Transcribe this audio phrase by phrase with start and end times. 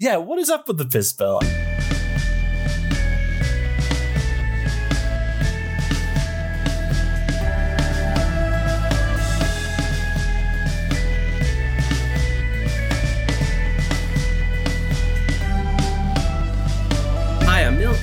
[0.00, 1.40] Yeah, what is up with the piss bell?
[17.42, 17.98] Hi, I'm Milk.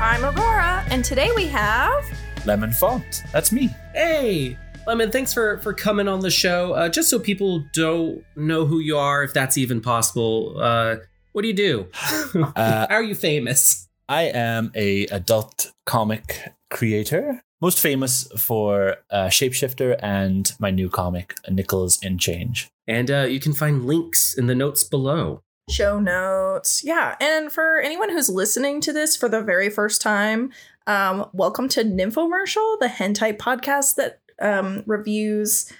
[0.00, 2.06] I'm Aurora, and today we have.
[2.46, 3.22] Lemon font.
[3.32, 3.68] That's me.
[3.92, 4.56] Hey,
[4.86, 6.72] Lemon, thanks for for coming on the show.
[6.72, 10.96] Uh, just so people don't know who you are, if that's even possible, uh,
[11.34, 11.88] what do you do?
[12.56, 13.88] Uh, How are you famous?
[14.08, 21.34] I am a adult comic creator, most famous for uh, Shapeshifter and my new comic,
[21.48, 22.68] Nickels in Change.
[22.88, 25.42] And uh, you can find links in the notes below.
[25.70, 26.82] Show notes.
[26.84, 27.14] Yeah.
[27.20, 30.50] And for anyone who's listening to this for the very first time,
[30.88, 35.72] um, welcome to Nymphomercial, the hentai podcast that um, reviews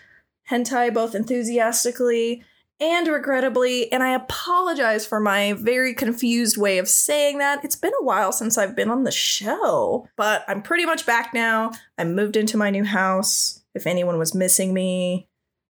[0.50, 2.44] hentai both enthusiastically
[2.84, 3.90] and regrettably.
[3.90, 7.64] And I apologize for my very confused way of saying that.
[7.64, 11.32] It's been a while since I've been on the show, but I'm pretty much back
[11.32, 11.72] now.
[11.96, 13.64] I moved into my new house.
[13.74, 15.28] If anyone was missing me,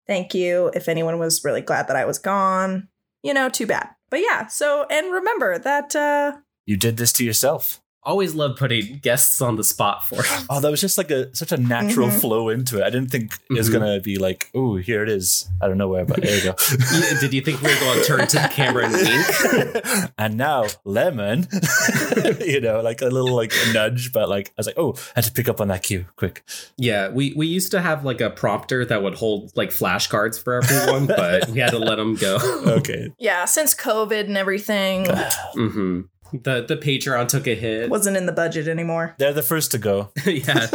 [0.08, 0.72] thank you.
[0.74, 2.88] If anyone was really glad that I was gone,
[3.22, 3.90] you know, too bad.
[4.10, 7.80] But yeah, so and remember that uh You did this to yourself.
[8.04, 10.44] Always love putting guests on the spot for it.
[10.50, 12.20] Oh, that was just like a such a natural Mhm.
[12.20, 12.84] flow into it.
[12.84, 13.72] I didn't think it was Mhm.
[13.72, 15.48] gonna be like, oh, here it is.
[15.62, 16.54] I don't know where, but there you go.
[17.20, 20.10] Did you think we were going to turn to the camera and wink?
[20.18, 21.48] and now lemon,
[22.40, 25.12] you know, like a little like a nudge, but like I was like, oh, I
[25.16, 26.44] had to pick up on that cue quick.
[26.76, 30.54] Yeah, we, we used to have like a prompter that would hold like flashcards for
[30.62, 32.38] everyone, but we had to let them go.
[32.66, 35.06] Okay, yeah, since COVID and everything
[35.54, 36.00] hmm
[36.42, 37.88] The the Patreon took a hit.
[37.90, 39.14] wasn't in the budget anymore.
[39.18, 40.10] they're the first to go.
[40.26, 40.66] yeah.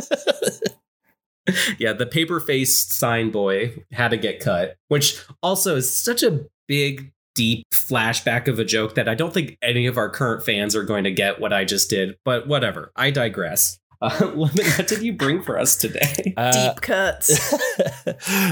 [1.78, 6.46] yeah, the paper faced sign boy had to get cut, which also is such a
[6.68, 10.76] big, deep flashback of a joke that I don't think any of our current fans
[10.76, 12.18] are going to get what I just did.
[12.24, 13.80] But whatever, I digress.
[14.02, 16.34] Uh, Lemon, what did you bring for us today?
[16.38, 17.54] Uh, Deep cuts.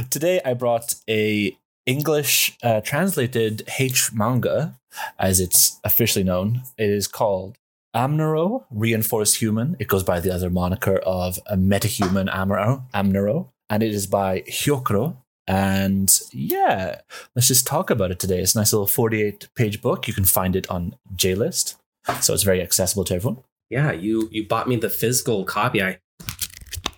[0.09, 4.77] Today I brought a English uh, translated H manga,
[5.17, 6.61] as it's officially known.
[6.77, 7.57] It is called
[7.95, 9.75] Amnero, Reinforced Human.
[9.79, 14.41] It goes by the other moniker of a metahuman Amnero, Amnero, and it is by
[14.41, 15.15] Hyokuro.
[15.47, 16.99] And yeah,
[17.35, 18.41] let's just talk about it today.
[18.41, 20.07] It's a nice little 48 page book.
[20.07, 21.75] You can find it on JList,
[22.19, 23.43] so it's very accessible to everyone.
[23.69, 25.81] Yeah, you you bought me the physical copy.
[25.81, 25.99] I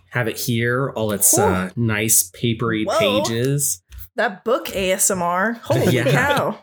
[0.10, 2.98] have it here, all its uh, nice papery Whoa.
[3.00, 3.84] pages.
[4.16, 5.58] That book ASMR.
[5.60, 6.12] Holy Yeah.
[6.12, 6.58] cow.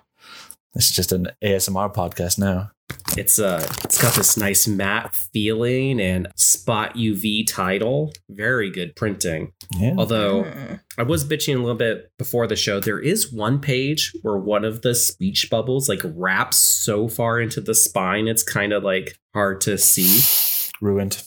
[0.75, 2.71] This is just an ASMR podcast now.
[3.17, 8.13] It's uh it's got this nice matte feeling and spot UV title.
[8.29, 9.53] Very good printing.
[9.77, 9.95] Yeah.
[9.97, 10.81] Although Mm.
[10.99, 12.79] I was bitching a little bit before the show.
[12.81, 17.61] There is one page where one of the speech bubbles like wraps so far into
[17.61, 20.71] the spine, it's kind of like hard to see.
[20.81, 21.23] Ruined.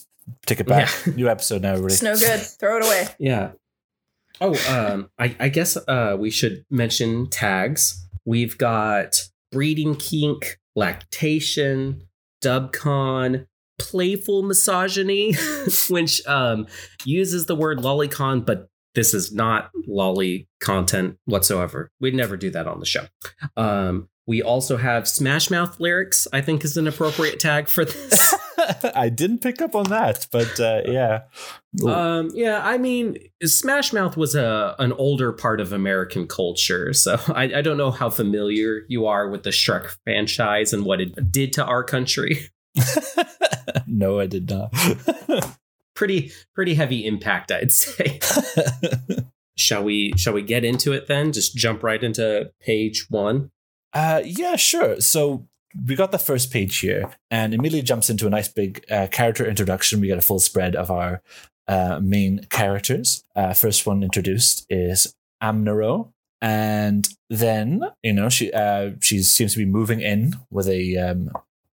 [0.46, 0.88] Take it back.
[1.06, 1.14] Yeah.
[1.14, 1.94] New episode now, everybody.
[1.94, 2.40] It's no good.
[2.40, 3.08] Throw it away.
[3.18, 3.50] Yeah.
[4.40, 8.06] Oh, um, I, I guess uh, we should mention tags.
[8.24, 12.06] We've got breeding kink, lactation,
[12.42, 13.46] dubcon,
[13.78, 15.34] playful misogyny,
[15.90, 16.66] which um,
[17.04, 21.90] uses the word lolicon, but this is not lolly content whatsoever.
[22.00, 23.06] We'd never do that on the show.
[23.56, 28.34] Um, we also have Smash Mouth lyrics, I think is an appropriate tag for this.
[28.94, 31.22] I didn't pick up on that, but uh, yeah.
[31.84, 37.18] Um, yeah, I mean, Smash Mouth was a an older part of American culture, so
[37.28, 41.30] I, I don't know how familiar you are with the Shrek franchise and what it
[41.32, 42.48] did to our country.
[43.86, 44.72] no, I did not.
[45.94, 48.20] Pretty pretty heavy impact, I'd say.
[49.56, 51.30] shall we shall we get into it then?
[51.32, 53.50] Just jump right into page one.
[53.92, 54.98] uh, yeah, sure.
[55.00, 55.46] So
[55.86, 59.46] we got the first page here, and immediately jumps into a nice big uh, character
[59.46, 60.00] introduction.
[60.00, 61.22] We get a full spread of our
[61.68, 63.24] uh, main characters.
[63.36, 66.12] Uh, first one introduced is Amnero.
[66.42, 71.30] And then, you know, she uh, she seems to be moving in with a um,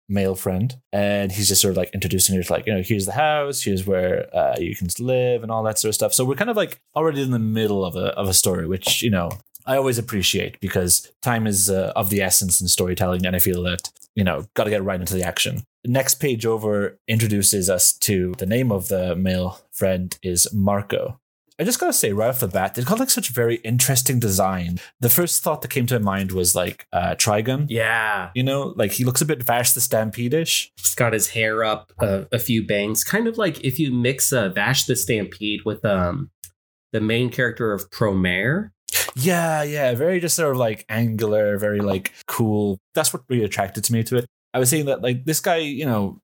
[0.08, 3.06] male friend, and he's just sort of like introducing her to like, you know, here's
[3.06, 6.14] the house, here's where uh, you can live, and all that sort of stuff.
[6.14, 9.02] So we're kind of like already in the middle of a of a story, which
[9.02, 9.32] you know
[9.66, 13.64] I always appreciate because time is uh, of the essence in storytelling, and I feel
[13.64, 15.64] that you know got to get right into the action.
[15.86, 21.20] Next page over introduces us to the name of the male friend is Marco.
[21.60, 24.20] I just gotta say right off the bat, they've got like such a very interesting
[24.20, 24.80] design.
[25.02, 27.68] The first thought that came to my mind was like uh, Trigun.
[27.70, 28.32] Yeah.
[28.34, 30.72] You know, like he looks a bit Vash the Stampede-ish.
[30.78, 33.04] He's got his hair up a, a few bangs.
[33.04, 36.32] Kind of like if you mix uh, Vash the Stampede with um
[36.92, 38.72] the main character of Promare.
[39.16, 42.79] Yeah, yeah, very just sort of like angular, very like cool.
[42.94, 44.26] That's what really attracted to me to it.
[44.53, 46.20] I was saying that like this guy, you know,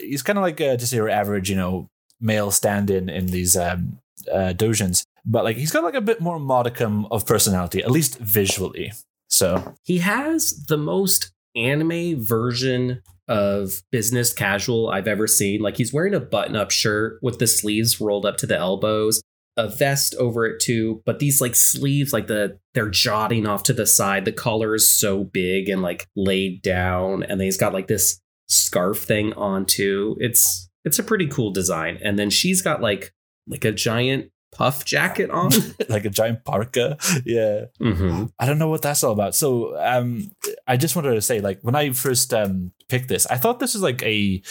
[0.00, 1.88] he's kind of like uh, just your average, you know,
[2.20, 3.98] male stand-in in these um,
[4.32, 8.18] uh, dojins, but like he's got like a bit more modicum of personality, at least
[8.18, 8.92] visually.
[9.28, 15.60] So He has the most anime version of business casual I've ever seen.
[15.60, 19.22] Like he's wearing a button-up shirt with the sleeves rolled up to the elbows,
[19.56, 23.72] a vest over it too, but these like sleeves like the they're jotting off to
[23.72, 24.24] the side.
[24.24, 28.20] The collar is so big and like laid down and then he's got like this
[28.48, 30.16] scarf thing on too.
[30.20, 31.98] It's it's a pretty cool design.
[32.02, 33.12] And then she's got like
[33.46, 35.50] like a giant puff jacket on.
[35.88, 37.66] like a giant parka, yeah.
[37.80, 38.26] mm-hmm.
[38.38, 39.34] I don't know what that's all about.
[39.34, 40.30] So um
[40.66, 43.74] I just wanted to say like when I first um picked this, I thought this
[43.74, 44.42] was like a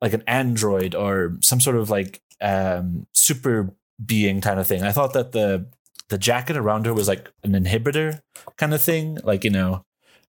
[0.00, 3.74] like an android or some sort of like um super
[4.04, 4.82] being kind of thing.
[4.82, 5.66] I thought that the
[6.08, 8.20] the jacket around her was like an inhibitor
[8.56, 9.84] kind of thing, like you know,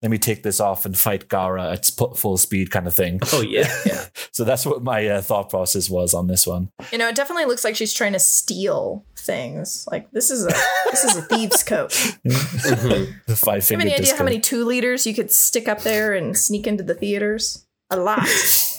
[0.02, 3.20] let me take this off and fight Gara at full speed kind of thing.
[3.32, 4.06] Oh yeah, yeah.
[4.32, 6.70] So that's what my uh, thought process was on this one.
[6.92, 9.88] You know, it definitely looks like she's trying to steal things.
[9.92, 10.54] Like this is a
[10.92, 11.92] this is a thieves' coat.
[12.26, 13.14] Mhm.
[13.28, 14.18] The five Do you finger have any idea disco.
[14.18, 17.66] how many two liters you could stick up there and sneak into the theaters?
[17.92, 18.28] A lot.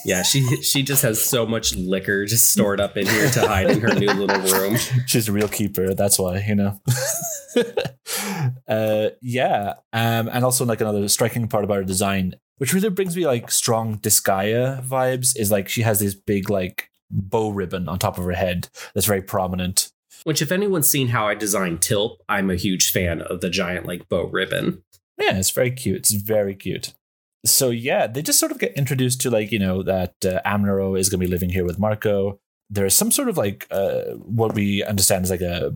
[0.05, 3.71] Yeah, she she just has so much liquor just stored up in here to hide
[3.71, 4.77] in her new little room.
[5.07, 5.95] She's a real keeper.
[5.95, 6.81] That's why, you know.
[8.69, 9.75] uh, yeah.
[9.93, 13.51] Um, and also, like, another striking part about her design, which really brings me like
[13.51, 18.25] strong Disgaea vibes, is like she has this big, like, bow ribbon on top of
[18.25, 19.91] her head that's very prominent.
[20.25, 23.87] Which, if anyone's seen how I designed Tilt, I'm a huge fan of the giant
[23.87, 24.83] like bow ribbon.
[25.19, 25.99] Yeah, it's very cute.
[25.99, 26.95] It's very cute.
[27.45, 30.99] So, yeah, they just sort of get introduced to, like, you know, that uh, Amnero
[30.99, 32.39] is going to be living here with Marco.
[32.71, 35.75] There is some sort of like uh, what we understand is like a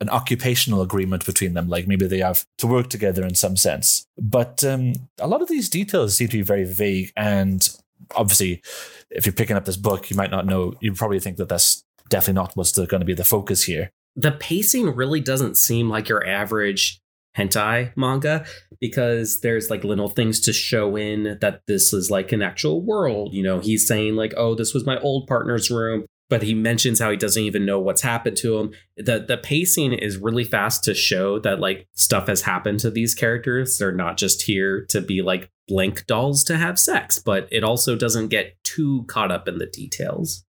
[0.00, 1.68] an occupational agreement between them.
[1.68, 4.06] Like maybe they have to work together in some sense.
[4.16, 7.12] But um, a lot of these details seem to be very vague.
[7.16, 7.68] And
[8.14, 8.62] obviously,
[9.10, 10.74] if you're picking up this book, you might not know.
[10.80, 13.90] You probably think that that's definitely not what's going to be the focus here.
[14.16, 17.00] The pacing really doesn't seem like your average
[17.38, 18.44] hentai manga
[18.80, 23.32] because there's like little things to show in that this is like an actual world.
[23.32, 27.00] You know, he's saying like, "Oh, this was my old partner's room." But he mentions
[27.00, 28.72] how he doesn't even know what's happened to him.
[28.98, 33.14] The the pacing is really fast to show that like stuff has happened to these
[33.14, 33.78] characters.
[33.78, 37.96] They're not just here to be like blank dolls to have sex, but it also
[37.96, 40.44] doesn't get too caught up in the details.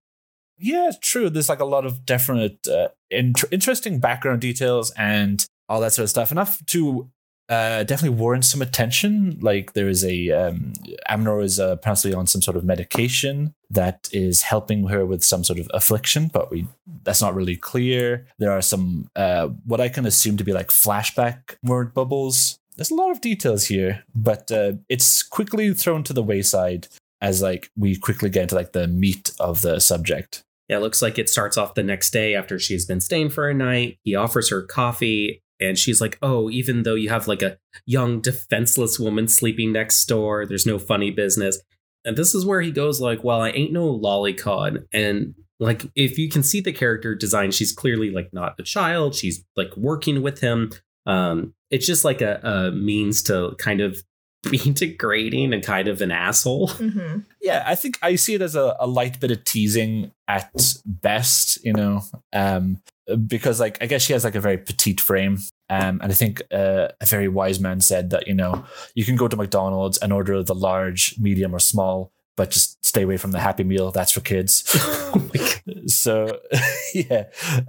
[0.58, 1.30] Yeah, true.
[1.30, 6.04] There's like a lot of definite, uh, int- interesting background details and all that sort
[6.04, 6.32] of stuff.
[6.32, 7.10] Enough to
[7.50, 9.40] uh, definitely warrant some attention.
[9.42, 10.74] Like there is a um,
[11.10, 15.44] Amnero is uh, apparently on some sort of medication that is helping her with some
[15.44, 16.68] sort of affliction, but we
[17.04, 18.28] that's not really clear.
[18.38, 22.60] There are some uh, what I can assume to be like flashback word bubbles.
[22.76, 26.88] There's a lot of details here, but uh, it's quickly thrown to the wayside
[27.20, 30.44] as like we quickly get into like the meat of the subject.
[30.70, 33.50] Yeah, it looks like it starts off the next day after she's been staying for
[33.50, 33.98] a night.
[34.04, 38.22] He offers her coffee, and she's like, Oh, even though you have like a young,
[38.22, 41.60] defenseless woman sleeping next door, there's no funny business.
[42.06, 44.86] And this is where he goes, like, Well, I ain't no lolicon.
[44.94, 49.16] And like, if you can see the character design, she's clearly like not a child.
[49.16, 50.72] She's like working with him.
[51.06, 54.02] Um, it's just like a, a means to kind of
[54.50, 56.68] be degrading and kind of an asshole.
[56.68, 60.50] hmm yeah i think i see it as a, a light bit of teasing at
[60.86, 62.82] best you know um
[63.28, 65.38] because like i guess she has like a very petite frame
[65.70, 69.16] um and i think uh, a very wise man said that you know you can
[69.16, 73.32] go to mcdonald's and order the large medium or small but just stay away from
[73.32, 73.92] the happy meal.
[73.92, 74.64] That's for kids.
[75.12, 75.28] Oh
[75.88, 76.40] so
[76.94, 77.24] yeah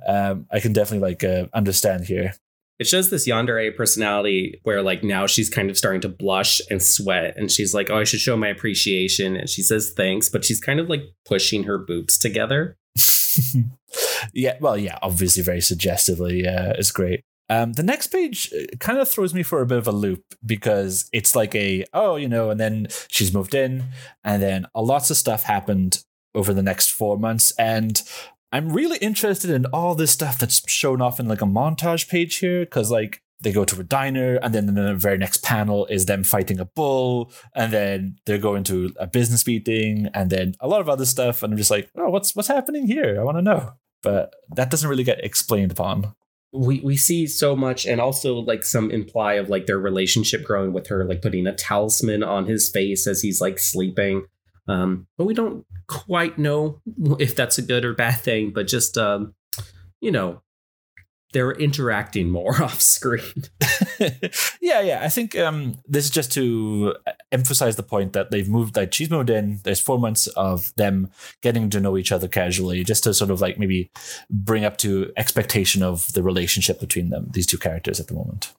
[0.07, 2.35] um i can definitely like uh, understand here.
[2.79, 6.83] It shows this yandere personality where like now she's kind of starting to blush and
[6.83, 9.37] sweat and she's like oh i should show my appreciation.
[9.37, 12.77] And she says thanks but she's kind of like pushing her boobs together.
[14.35, 16.43] Yeah, well, yeah, obviously very suggestively.
[16.45, 17.25] Yeah, it's great.
[17.51, 21.11] Um, the next page kind of throws me for a bit of a loop because
[21.13, 23.85] it's like a oh, you know, and then she's moved in,
[24.23, 28.03] and then lots of stuff happened over the next four months, and
[28.53, 32.37] I'm really interested in all this stuff that's shown off in like a montage page
[32.37, 36.07] here because like they go to a diner and then the very next panel is
[36.07, 40.69] them fighting a bull and then they're going to a business meeting and then a
[40.69, 41.43] lot of other stuff.
[41.43, 43.21] And I'm just like oh what's what's happening here?
[43.21, 43.73] I want to know.
[44.03, 46.15] But that doesn't really get explained upon
[46.53, 50.73] we we see so much and also like some imply of like their relationship growing
[50.73, 54.27] with her like putting a talisman on his face as he's like sleeping.
[54.67, 56.81] Um but we don't quite know
[57.19, 59.35] if that's a good or bad thing but just um
[60.01, 60.43] you know
[61.33, 63.45] they're interacting more off screen.
[64.61, 65.01] yeah, yeah.
[65.03, 66.95] I think um, this is just to
[67.33, 68.77] emphasize the point that they've moved.
[68.77, 69.61] Like she's moved in.
[69.65, 71.11] There's four months of them
[71.43, 73.91] getting to know each other casually, just to sort of like maybe
[74.31, 78.53] bring up to expectation of the relationship between them, these two characters at the moment.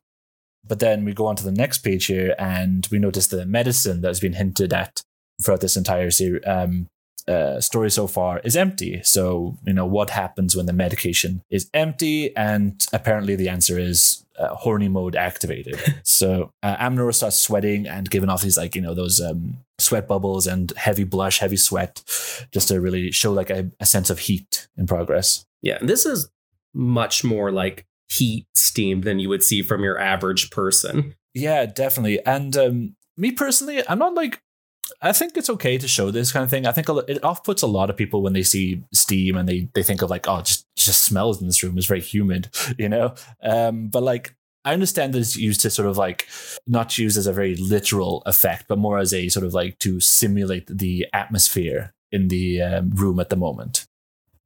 [0.66, 4.02] But then we go on to the next page here, and we notice the medicine
[4.02, 5.02] that has been hinted at
[5.44, 6.88] throughout this entire series, um,
[7.28, 9.02] uh, story so far is empty.
[9.04, 12.36] So, you know, what happens when the medication is empty?
[12.36, 15.80] And apparently the answer is uh, horny mode activated.
[16.04, 20.08] so uh, Amnero starts sweating and giving off these, like, you know, those um, sweat
[20.08, 22.04] bubbles and heavy blush, heavy sweat,
[22.52, 25.46] just to really show like a, a sense of heat in progress.
[25.62, 25.78] Yeah.
[25.80, 26.30] And this is
[26.74, 31.16] much more like heat steam than you would see from your average person.
[31.34, 32.24] Yeah, definitely.
[32.26, 34.42] And um, me personally, I'm not like
[35.02, 36.66] I think it's okay to show this kind of thing.
[36.66, 39.70] I think it off puts a lot of people when they see steam and they
[39.74, 41.78] they think of like, oh, just just smells in this room.
[41.78, 43.16] It's very humid, you know.
[43.44, 46.28] Um, but like, I understand that it's used to sort of like
[46.68, 50.00] not used as a very literal effect, but more as a sort of like to
[50.00, 53.86] simulate the atmosphere in the um, room at the moment.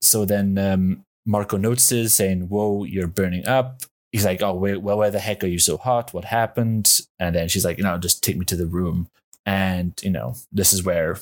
[0.02, 5.00] So then um, Marco notices saying, "Whoa, you're burning up." He's like, "Oh, wait, well,
[5.00, 6.14] why the heck are you so hot?
[6.14, 9.10] What happened?" And then she's like, "You know, just take me to the room."
[9.46, 11.18] And you know this is where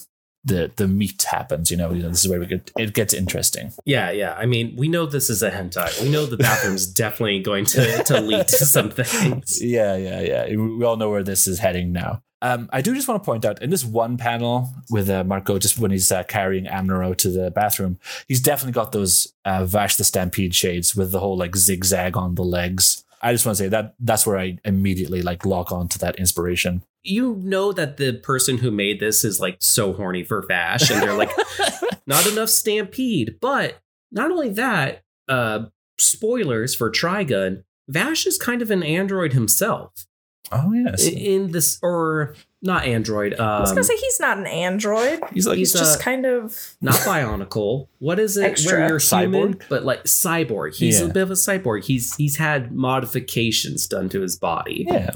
[0.46, 1.72] the the meat happens.
[1.72, 3.72] You know, you know this is where we get it gets interesting.
[3.86, 4.34] Yeah, yeah.
[4.34, 6.01] I mean, we know this is a hentai.
[6.01, 9.62] We know the bathroom's definitely going to to lead to some things.
[9.74, 10.56] Yeah, yeah, yeah.
[10.56, 12.22] We all know where this is heading now.
[12.42, 15.58] Um, I do just want to point out in this one panel with uh, Marco,
[15.58, 19.96] just when he's uh, carrying Amnero to the bathroom, he's definitely got those uh, Vash
[19.96, 23.06] the Stampede shades with the whole like zigzag on the legs.
[23.22, 26.18] I just want to say that that's where I immediately like lock on to that
[26.18, 30.90] inspiration you know that the person who made this is like so horny for Vash,
[30.90, 31.32] and they're like,
[32.08, 33.38] not enough Stampede.
[33.42, 33.80] But
[34.12, 35.66] not only that, uh,
[35.98, 40.08] spoilers for Trigun, Vash is kind of an android himself.
[40.52, 43.34] Oh yes, in this or not android.
[43.40, 45.20] Um, I was gonna um, say he's not an android.
[45.34, 47.88] He's like he's just uh, kind of not bionicle.
[48.00, 48.44] What is it?
[48.44, 48.80] Extra.
[48.80, 49.64] Where you're human, cyborg?
[49.70, 50.76] but like cyborg.
[50.76, 51.08] He's yeah.
[51.08, 51.86] a bit of a cyborg.
[51.86, 54.86] He's he's had modifications done to his body.
[54.88, 55.12] Yeah,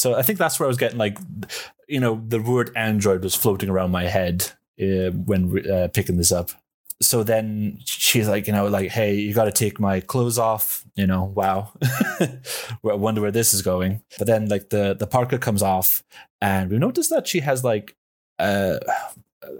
[0.00, 1.18] so I think that's where I was getting like,
[1.86, 6.32] you know, the word Android was floating around my head uh, when uh, picking this
[6.32, 6.52] up.
[7.02, 10.86] So then she's like, you know, like, hey, you got to take my clothes off.
[10.94, 11.72] You know, wow.
[12.20, 12.38] I
[12.82, 14.02] wonder where this is going.
[14.16, 16.02] But then like the the parka comes off,
[16.40, 17.94] and we notice that she has like,
[18.38, 18.78] uh,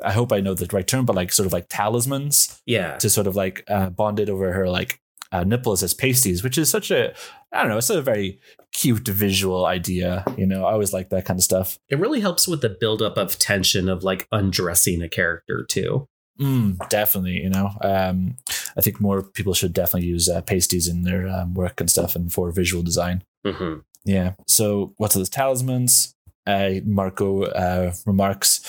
[0.02, 2.62] I hope I know the right term, but like sort of like talismans.
[2.64, 2.96] Yeah.
[2.96, 5.00] To sort of like uh, bond it over her like
[5.32, 7.14] uh, nipples as pasties, which is such a
[7.52, 8.40] I don't know, it's a very
[8.72, 10.24] cute visual idea.
[10.36, 11.78] You know, I always like that kind of stuff.
[11.88, 16.08] It really helps with the buildup of tension of like undressing a character too.
[16.40, 18.36] Mm, definitely, you know, um,
[18.76, 22.16] I think more people should definitely use uh, pasties in their um, work and stuff,
[22.16, 23.24] and for visual design.
[23.46, 23.80] Mm-hmm.
[24.06, 24.32] Yeah.
[24.46, 26.14] So, what's those talismans?
[26.46, 28.62] Uh, Marco uh, remarks,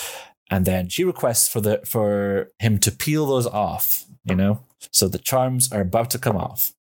[0.50, 4.06] and then she requests for the for him to peel those off.
[4.26, 6.74] You know, so the charms are about to come off.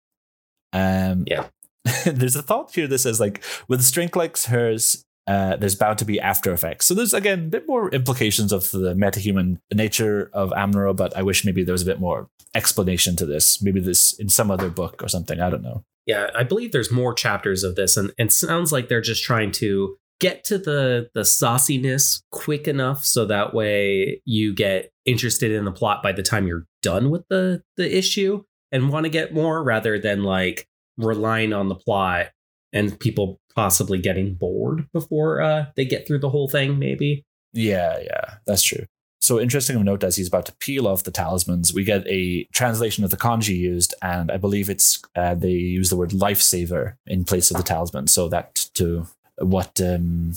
[0.72, 1.46] Um, yeah.
[2.04, 5.98] there's a thought here that says like with a strength like hers, uh, there's bound
[5.98, 6.86] to be after effects.
[6.86, 11.22] So there's again a bit more implications of the metahuman nature of Amnero, but I
[11.22, 13.62] wish maybe there was a bit more explanation to this.
[13.62, 15.40] Maybe this in some other book or something.
[15.40, 15.84] I don't know.
[16.06, 19.52] Yeah, I believe there's more chapters of this, and it sounds like they're just trying
[19.52, 25.64] to get to the the sauciness quick enough so that way you get interested in
[25.64, 28.42] the plot by the time you're done with the the issue
[28.72, 32.28] and want to get more rather than like relying on the plot
[32.72, 37.24] and people possibly getting bored before uh, they get through the whole thing maybe.
[37.52, 38.84] Yeah yeah that's true.
[39.22, 42.44] So interesting of note as he's about to peel off the talismans we get a
[42.52, 46.94] translation of the kanji used and i believe it's uh, they use the word lifesaver
[47.06, 48.06] in place of the talisman.
[48.06, 49.06] So that to
[49.38, 50.34] what um,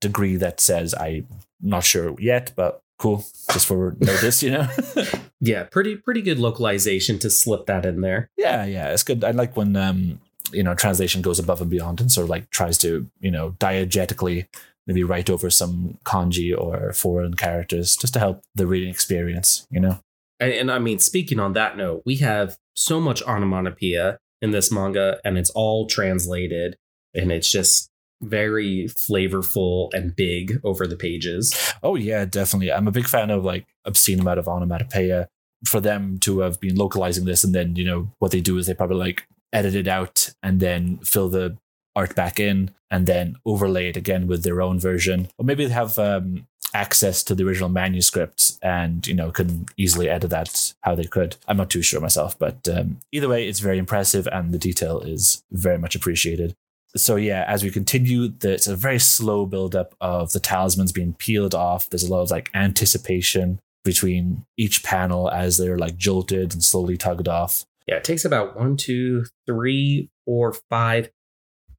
[0.00, 1.26] degree that says i'm
[1.60, 3.24] not sure yet but cool.
[3.52, 4.68] Just for notice you know?
[5.40, 8.30] Yeah pretty pretty good localization to slip that in there.
[8.36, 9.22] Yeah yeah it's good.
[9.22, 10.20] I like when um
[10.52, 13.52] you know translation goes above and beyond and sort of like tries to you know
[13.58, 14.46] diegetically
[14.86, 19.80] maybe write over some kanji or foreign characters just to help the reading experience you
[19.80, 19.98] know?
[20.38, 24.70] And, and i mean speaking on that note we have so much onomatopoeia in this
[24.70, 26.76] manga and it's all translated
[27.14, 31.74] and it's just very flavorful and big over the pages.
[31.82, 32.72] Oh yeah, definitely.
[32.72, 35.28] I'm a big fan of like obscene amount of onomatopoeia.
[35.66, 38.66] For them to have been localizing this, and then you know what they do is
[38.66, 41.56] they probably like edit it out and then fill the
[41.96, 45.28] art back in, and then overlay it again with their own version.
[45.38, 50.08] Or maybe they have um, access to the original manuscript and you know can easily
[50.08, 51.36] edit that how they could.
[51.48, 55.00] I'm not too sure myself, but um, either way, it's very impressive and the detail
[55.00, 56.54] is very much appreciated.
[56.96, 61.54] So yeah, as we continue, it's a very slow buildup of the talismans being peeled
[61.54, 61.90] off.
[61.90, 66.96] There's a lot of like anticipation between each panel as they're like jolted and slowly
[66.96, 67.64] tugged off.
[67.86, 71.10] Yeah, it takes about one, two, three, four, five,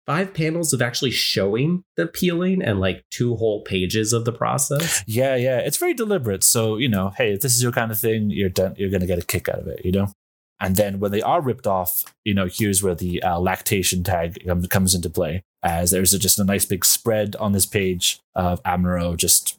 [0.05, 5.03] five panels of actually showing the peeling and like two whole pages of the process.
[5.05, 6.43] Yeah, yeah, it's very deliberate.
[6.43, 8.75] So you know, hey, if this is your kind of thing, you're done.
[8.77, 10.11] You're gonna get a kick out of it, you know.
[10.59, 14.43] And then when they are ripped off, you know, here's where the uh, lactation tag
[14.69, 15.43] comes into play.
[15.63, 19.57] As there's a, just a nice big spread on this page of Amuro just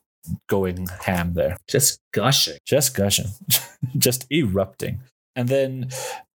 [0.49, 1.57] going ham there.
[1.69, 2.59] Just gushing.
[2.65, 3.27] Just gushing.
[3.99, 5.01] just erupting.
[5.37, 5.91] And then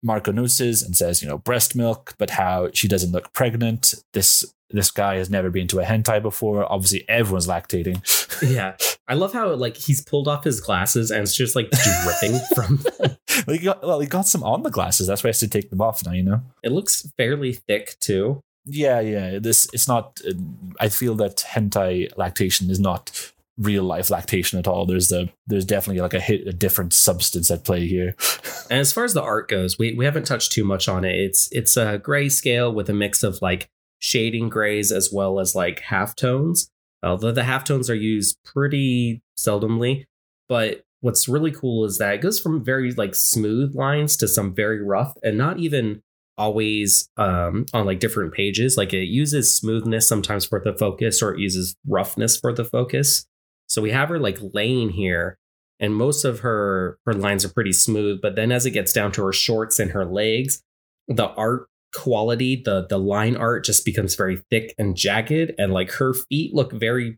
[0.04, 3.94] Marco notices and says, you know, breast milk, but how she doesn't look pregnant.
[4.14, 6.72] This this guy has never been to a hentai before.
[6.72, 8.02] Obviously, everyone's lactating.
[8.42, 8.76] Yeah,
[9.08, 12.80] I love how like he's pulled off his glasses and it's just like dripping from.
[13.00, 15.06] well, he got well, he got some on the glasses.
[15.06, 16.14] That's why he has to take them off now.
[16.14, 18.42] You know, it looks fairly thick too.
[18.66, 19.38] Yeah, yeah.
[19.38, 20.20] This it's not.
[20.28, 20.34] Uh,
[20.80, 23.32] I feel that hentai lactation is not
[23.62, 24.86] real life lactation at all.
[24.86, 28.16] There's a there's definitely like a hit a different substance at play here.
[28.70, 31.16] and as far as the art goes, we we haven't touched too much on it.
[31.16, 35.80] It's it's a grayscale with a mix of like shading grays as well as like
[35.82, 36.70] half tones.
[37.04, 40.06] Although the half tones are used pretty seldomly,
[40.50, 44.54] but what's really cool is that it goes from very like smooth lines to some
[44.54, 46.02] very rough and not even
[46.38, 48.78] always um, on like different pages.
[48.78, 53.26] Like it uses smoothness sometimes for the focus or it uses roughness for the focus.
[53.72, 55.38] So we have her like laying here
[55.80, 59.14] and most of her her lines are pretty smooth, but then as it gets down
[59.14, 60.62] to her shorts and her legs,
[61.08, 65.92] the art quality, the the line art just becomes very thick and jagged and like
[65.92, 67.18] her feet look very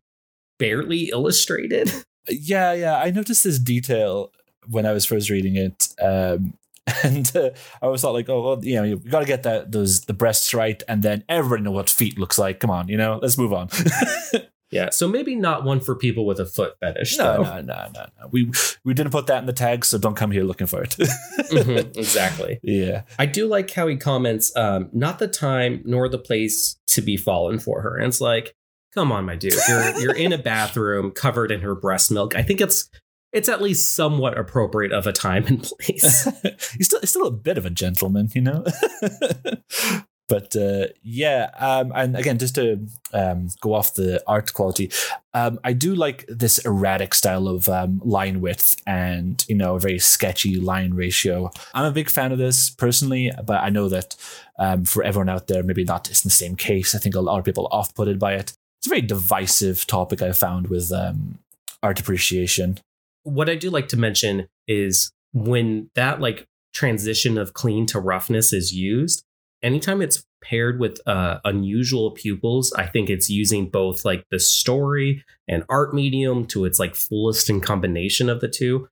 [0.59, 1.91] barely illustrated.
[2.29, 4.31] Yeah, yeah, I noticed this detail
[4.69, 5.89] when I was first reading it.
[6.01, 6.53] Um
[7.03, 7.49] and uh,
[7.81, 10.13] I was thought like, oh, well, you know, you got to get that those the
[10.13, 12.61] breasts right, and then everybody know what feet looks like.
[12.61, 13.69] Come on, you know, let's move on.
[14.73, 17.17] Yeah, so maybe not one for people with a foot fetish.
[17.17, 17.43] No, though.
[17.43, 18.27] no, no, no, no.
[18.31, 18.51] We
[18.83, 20.89] we didn't put that in the tag, so don't come here looking for it.
[20.99, 22.59] mm-hmm, exactly.
[22.63, 27.01] Yeah, I do like how he comments, um, "Not the time nor the place to
[27.01, 28.55] be fallen for her." And it's like,
[28.93, 32.35] come on, my dude, you're you're in a bathroom covered in her breast milk.
[32.35, 32.89] I think it's
[33.31, 36.25] it's at least somewhat appropriate of a time and place.
[36.77, 38.63] he's still he's still a bit of a gentleman, you know.
[40.33, 42.79] But uh, yeah, um, and again, just to
[43.13, 44.91] um, go off the art quality,
[45.35, 49.79] um, I do like this erratic style of um, line width and you know a
[49.79, 51.51] very sketchy line ratio.
[51.75, 54.15] I'm a big fan of this personally, but I know that
[54.57, 56.95] um, for everyone out there, maybe not it's in the same case.
[56.95, 58.53] I think a lot of people are off-putted by it.
[58.79, 61.37] It's a very divisive topic I found with um,
[61.83, 62.79] art appreciation.
[63.21, 68.51] What I do like to mention is when that like transition of clean to roughness
[68.51, 69.23] is used
[69.63, 75.23] anytime it's paired with uh, unusual pupils, I think it's using both like the story
[75.47, 78.89] and art medium to its like fullest in combination of the two.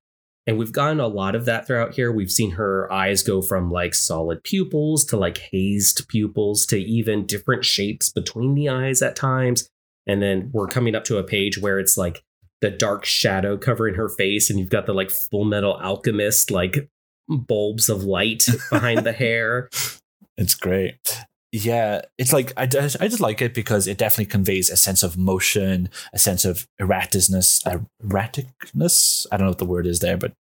[0.48, 2.12] And we've gotten a lot of that throughout here.
[2.12, 7.28] We've seen her eyes go from like solid pupils to like hazed pupils to even
[7.28, 9.70] different shapes between the eyes at times.
[10.08, 12.24] And then we're coming up to a page where it's like
[12.62, 16.90] the dark shadow covering her face, and you've got the like full metal alchemist like
[17.28, 19.70] bulbs of light behind the hair.
[20.42, 21.24] It's great.
[21.54, 25.04] Yeah, it's like I, just, I just like it because it definitely conveys a sense
[25.04, 27.62] of motion, a sense of erraticness,
[28.02, 29.28] erraticness.
[29.32, 30.32] I don't know what the word is there, but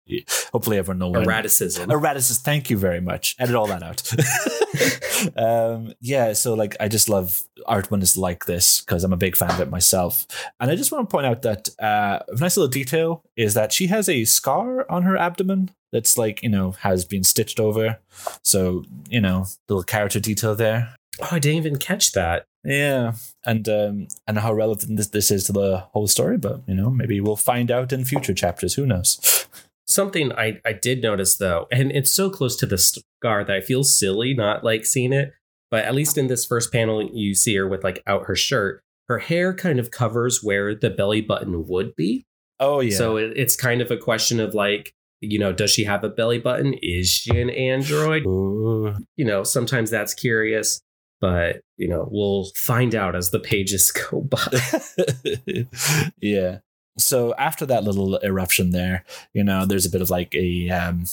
[0.53, 1.27] hopefully everyone knows.
[1.27, 1.91] Erraticism.
[1.91, 2.43] Erraticism.
[2.43, 3.35] Thank you very much.
[3.39, 5.37] Edit all that out.
[5.37, 9.17] um, yeah, so like I just love art when it's like this because I'm a
[9.17, 10.25] big fan of it myself.
[10.61, 13.73] And I just want to point out that uh, a nice little detail is that
[13.73, 17.99] she has a scar on her abdomen that's like you know has been stitched over.
[18.43, 20.95] So you know little character detail there.
[21.21, 22.45] Oh, I didn't even catch that.
[22.63, 23.13] Yeah,
[23.45, 26.89] and um, and how relevant this this is to the whole story, but you know
[26.89, 28.75] maybe we'll find out in future chapters.
[28.75, 29.47] Who knows?
[29.87, 33.61] Something I I did notice though, and it's so close to the scar that I
[33.61, 35.33] feel silly not like seeing it.
[35.69, 38.81] But at least in this first panel, you see her with like out her shirt.
[39.07, 42.25] Her hair kind of covers where the belly button would be.
[42.59, 42.95] Oh yeah.
[42.95, 46.09] So it, it's kind of a question of like you know, does she have a
[46.09, 46.75] belly button?
[46.81, 48.25] Is she an android?
[48.25, 48.95] Ooh.
[49.15, 50.81] You know, sometimes that's curious
[51.21, 55.67] but you know we'll find out as the pages go by
[56.21, 56.57] yeah
[56.97, 61.05] so after that little eruption there you know there's a bit of like a, um,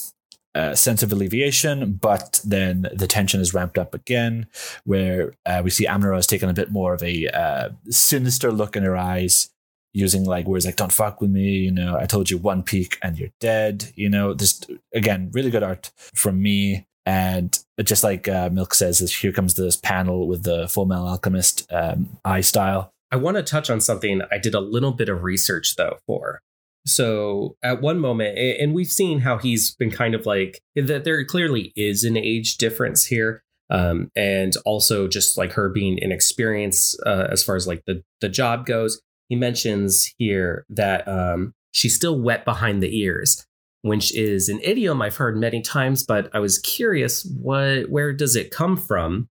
[0.54, 4.46] a sense of alleviation but then the tension is ramped up again
[4.84, 8.74] where uh, we see amuro has taken a bit more of a uh, sinister look
[8.74, 9.50] in her eyes
[9.92, 12.98] using like words like "don't fuck with me," you know, "I told you one peek
[13.02, 14.34] and you're dead," you know.
[14.34, 16.86] Just again, really good art from me.
[17.06, 21.66] And just like uh, Milk says, here comes this panel with the Full Metal Alchemist
[21.72, 22.92] um, eye style.
[23.10, 26.42] I want to touch on something I did a little bit of research though for.
[26.86, 31.04] So at one moment, and we've seen how he's been kind of like that.
[31.04, 37.00] There clearly is an age difference here, um, and also just like her being inexperienced
[37.04, 39.00] uh, as far as like the the job goes.
[39.28, 43.46] He mentions here that um, she's still wet behind the ears,
[43.82, 48.36] which is an idiom I've heard many times, but I was curious what where does
[48.36, 49.28] it come from?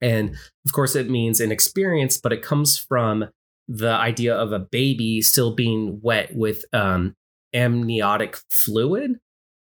[0.00, 3.26] And of course, it means inexperienced, but it comes from
[3.68, 7.14] the idea of a baby still being wet with um,
[7.54, 9.18] amniotic fluid.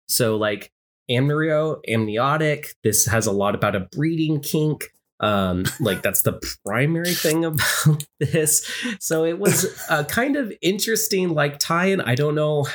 [0.07, 0.71] So, like
[1.09, 4.93] amnio, amniotic, this has a lot about a breeding kink.
[5.19, 8.69] Um, like that's the primary thing about this.
[8.99, 12.01] So it was a kind of interesting, like tie-in.
[12.01, 12.67] I don't know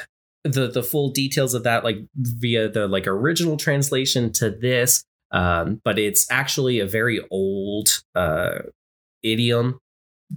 [0.45, 5.05] the the full details of that, like via the like original translation to this.
[5.31, 8.59] Um, but it's actually a very old uh,
[9.23, 9.81] idiom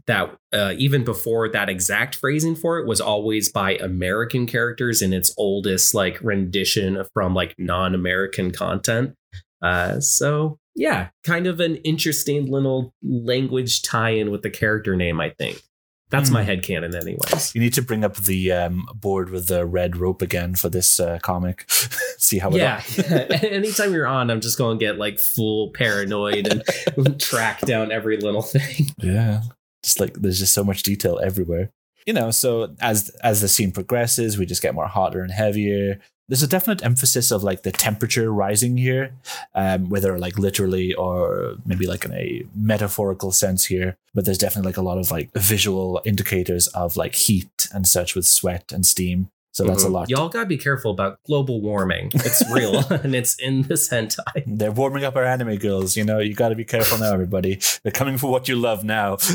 [0.06, 5.14] that uh, even before that exact phrasing for it was always by American characters in
[5.14, 9.16] its oldest like rendition from like non-American content.
[9.62, 15.32] Uh, so yeah, kind of an interesting little language tie-in with the character name, I
[15.32, 15.62] think.
[16.10, 16.34] That's mm.
[16.34, 16.48] my hmm.
[16.48, 17.52] head canon, anyways.
[17.56, 21.00] You need to bring up the um, board with the red rope again for this
[21.00, 21.66] uh, comic.
[22.20, 22.82] See how it yeah.
[23.42, 28.18] Anytime you're on, I'm just going to get like full paranoid and track down every
[28.18, 28.88] little thing.
[29.00, 29.42] Yeah,
[29.84, 31.72] just like there's just so much detail everywhere.
[32.06, 36.00] You know, so as as the scene progresses, we just get more hotter and heavier
[36.28, 39.14] there's a definite emphasis of like the temperature rising here,
[39.56, 43.98] um, whether like literally or maybe like in a metaphorical sense here.
[44.14, 48.16] But there's definitely like a lot of like visual indicators of like heat and such
[48.16, 49.30] with sweat and steam.
[49.54, 49.92] So that's mm-hmm.
[49.92, 50.10] a lot.
[50.10, 52.12] Y'all gotta be careful about global warming.
[52.14, 54.44] It's real and it's in this hentai.
[54.46, 55.98] They're warming up our anime girls.
[55.98, 57.60] You know, you gotta be careful now, everybody.
[57.82, 59.18] They're coming for what you love now.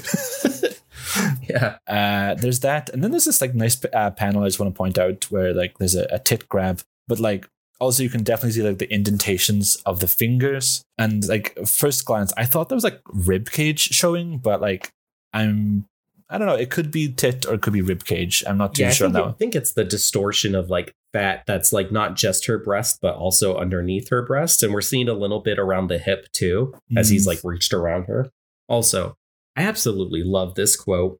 [1.49, 1.79] yeah.
[1.87, 4.79] Uh, there's that, and then there's this like nice uh, panel I just want to
[4.79, 7.49] point out where like there's a, a tit grab, but like
[7.81, 12.33] also you can definitely see like the indentations of the fingers, and like first glance,
[12.37, 14.93] I thought there was like rib cage showing, but like
[15.33, 15.87] I'm
[16.33, 16.55] I don't know.
[16.55, 18.43] It could be tit or it could be rib cage.
[18.47, 19.09] I'm not too yeah, sure.
[19.09, 22.57] I think, I think it's the distortion of like fat that's like not just her
[22.57, 26.33] breast, but also underneath her breast, and we're seeing a little bit around the hip
[26.33, 27.29] too, as he's mm.
[27.29, 28.31] like reached around her.
[28.67, 29.15] Also,
[29.57, 31.19] I absolutely love this quote.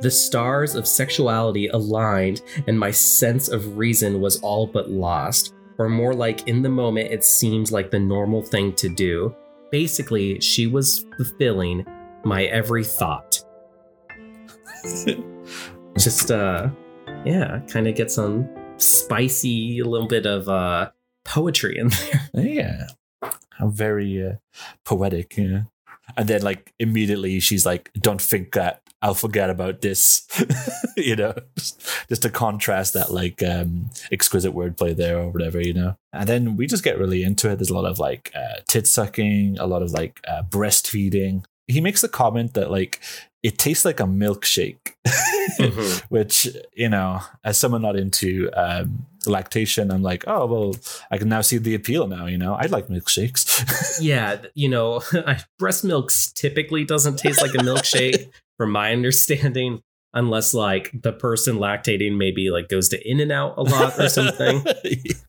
[0.00, 5.54] The stars of sexuality aligned, and my sense of reason was all but lost.
[5.78, 9.34] Or more like, in the moment, it seemed like the normal thing to do.
[9.70, 11.84] Basically, she was fulfilling
[12.24, 13.44] my every thought.
[15.98, 16.70] Just, uh,
[17.24, 20.90] yeah, kind of get some spicy, a little bit of uh,
[21.24, 22.44] poetry in there.
[22.44, 22.86] Yeah.
[23.50, 24.34] How very uh,
[24.84, 25.64] poetic, yeah
[26.16, 30.26] and then like immediately she's like don't think that i'll forget about this.
[30.96, 35.96] You know just, to contrast that like um exquisite wordplay there or whatever you know?
[36.12, 37.56] And then we just get really into it.
[37.56, 41.44] There's a lot of like uh, tit sucking a lot of like uh, breastfeeding.
[41.66, 43.00] He makes the comment that like
[43.42, 44.94] it tastes like a milkshake,
[45.58, 46.06] mm-hmm.
[46.08, 50.76] which you know, as someone not into um, lactation, I'm like, oh well,
[51.10, 52.06] I can now see the appeal.
[52.06, 53.98] Now you know, I like milkshakes.
[54.00, 55.02] yeah, you know,
[55.58, 59.82] breast milk typically doesn't taste like a milkshake, from my understanding
[60.16, 64.08] unless like the person lactating maybe like goes to in and out a lot or
[64.08, 64.64] something.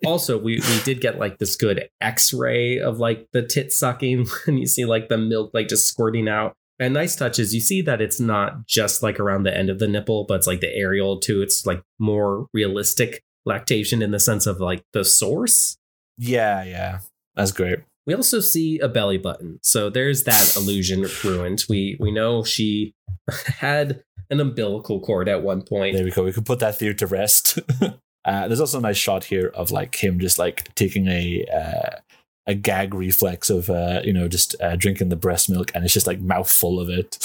[0.06, 4.60] also, we we did get like this good X-ray of like the tit sucking and
[4.60, 6.54] you see like the milk like just squirting out.
[6.78, 7.56] And nice touches.
[7.56, 10.48] you see that it's not just like around the end of the nipple, but it's
[10.48, 11.42] like the areola too.
[11.42, 15.78] It's like more realistic lactation in the sense of like the source.
[16.18, 17.00] Yeah, yeah.
[17.36, 17.80] That's great.
[18.06, 19.60] We also see a belly button.
[19.64, 21.66] So there's that illusion ruined.
[21.68, 22.94] We we know she
[23.60, 25.96] had an umbilical cord at one point.
[25.96, 26.24] There we go.
[26.24, 27.60] We could put that theory to rest.
[27.82, 32.00] uh, there's also a nice shot here of like him just like taking a uh,
[32.48, 35.94] a gag reflex of uh, you know just uh, drinking the breast milk, and it's
[35.94, 37.18] just like mouthful of it.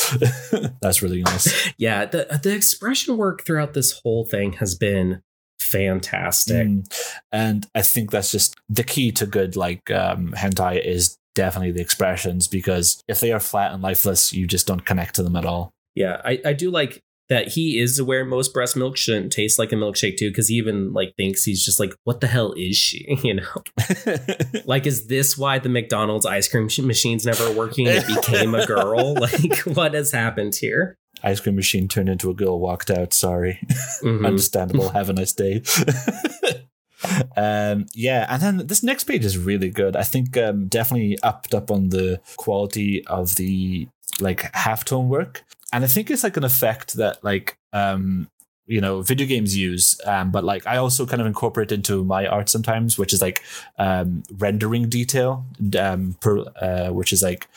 [0.80, 1.72] That's really nice.
[1.76, 5.22] Yeah, the the expression work throughout this whole thing has been
[5.70, 7.14] fantastic, mm.
[7.32, 11.80] and I think that's just the key to good like um, hentai is definitely the
[11.80, 15.44] expressions because if they are flat and lifeless, you just don't connect to them at
[15.44, 15.72] all.
[15.94, 19.72] Yeah, I, I do like that he is aware most breast milk shouldn't taste like
[19.72, 22.76] a milkshake too, because he even like thinks he's just like, what the hell is
[22.76, 23.06] she?
[23.30, 23.62] You know,
[24.64, 27.86] like is this why the McDonald's ice cream machine's never working?
[27.86, 29.14] It became a girl.
[29.20, 30.96] like, what has happened here?
[31.22, 33.12] Ice cream machine turned into a girl, walked out.
[33.12, 33.60] Sorry.
[34.02, 34.26] Mhm.
[34.26, 34.88] Understandable.
[34.98, 35.62] Have a nice day.
[37.36, 39.96] um, yeah, and then this next page is really good.
[39.96, 43.88] I think um, definitely upped up on the quality of the
[44.20, 48.28] like halftone work, and I think it's like an effect that like um,
[48.66, 52.26] you know video games use, um, but like I also kind of incorporate into my
[52.26, 53.42] art sometimes, which is like
[53.78, 55.44] um, rendering detail,
[55.78, 57.48] um, per, uh, which is like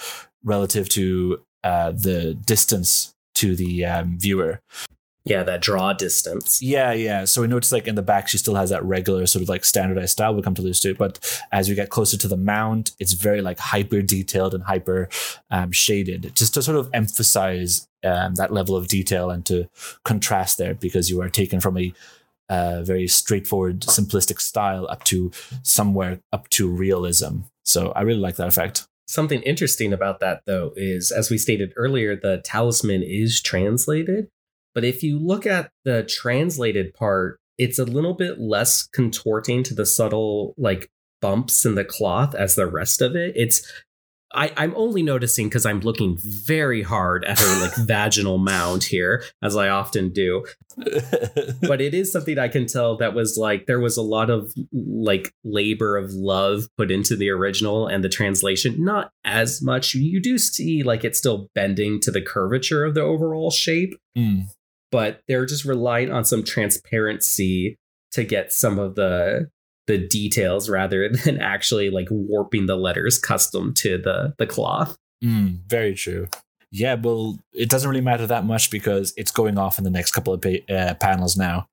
[0.43, 4.61] relative to uh, the distance to the um, viewer.
[5.25, 6.61] Yeah, that draw distance.
[6.61, 7.23] Yeah, yeah.
[7.23, 9.63] So we notice like in the back, she still has that regular sort of like
[9.63, 10.33] standardized style.
[10.33, 10.97] We'll come to lose to it.
[10.97, 15.07] But as we get closer to the mount, it's very like hyper detailed and hyper
[15.49, 19.69] um, shaded, just to sort of emphasize um, that level of detail and to
[20.03, 21.93] contrast there because you are taken from a
[22.49, 25.31] uh, very straightforward, simplistic style up to
[25.63, 27.39] somewhere up to realism.
[27.63, 28.87] So I really like that effect.
[29.07, 34.27] Something interesting about that, though, is as we stated earlier, the talisman is translated.
[34.73, 39.75] But if you look at the translated part, it's a little bit less contorting to
[39.75, 40.89] the subtle, like,
[41.21, 43.33] bumps in the cloth as the rest of it.
[43.35, 43.71] It's
[44.33, 49.23] I, I'm only noticing because I'm looking very hard at her like vaginal mound here,
[49.41, 50.45] as I often do.
[51.61, 54.53] But it is something I can tell that was like there was a lot of
[54.73, 58.83] like labor of love put into the original and the translation.
[58.83, 59.93] Not as much.
[59.93, 64.45] You do see like it's still bending to the curvature of the overall shape, Mm.
[64.91, 67.77] but they're just relying on some transparency
[68.11, 69.49] to get some of the
[69.87, 74.97] the details rather than actually like warping the letters custom to the the cloth.
[75.23, 76.27] Mm, very true.
[76.71, 80.11] Yeah, well, it doesn't really matter that much because it's going off in the next
[80.11, 81.67] couple of pa- uh, panels now,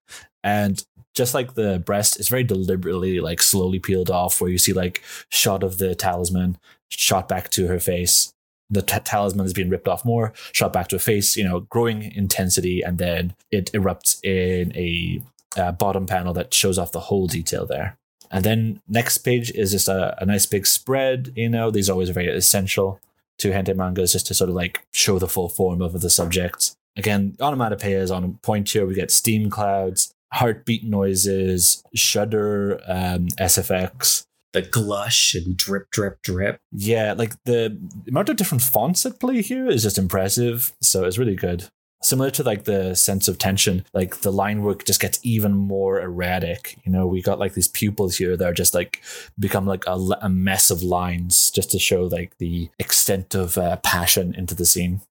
[0.44, 4.72] and just like the breast, it's very deliberately like slowly peeled off, where you see
[4.72, 8.32] like shot of the talisman, shot back to her face.
[8.68, 11.36] The t- talisman is being ripped off more, shot back to her face.
[11.36, 15.22] You know, growing intensity, and then it erupts in a
[15.56, 17.96] uh, bottom panel that shows off the whole detail there.
[18.30, 21.32] And then next page is just a, a nice big spread.
[21.34, 23.00] You know, these are always very essential
[23.38, 26.76] to hentai mangas just to sort of like show the full form of the subject.
[26.96, 28.86] Again, onomatopoeia is on point here.
[28.86, 34.26] We get steam clouds, heartbeat noises, shudder, um, SFX.
[34.52, 36.58] The glush and drip, drip, drip.
[36.72, 40.72] Yeah, like the amount of different fonts at play here is just impressive.
[40.82, 41.68] So it's really good.
[42.02, 46.00] Similar to like the sense of tension, like the line work just gets even more
[46.00, 46.78] erratic.
[46.84, 49.02] You know, we got like these pupils here that are just like
[49.38, 53.76] become like a, a mess of lines just to show like the extent of uh,
[53.76, 55.02] passion into the scene.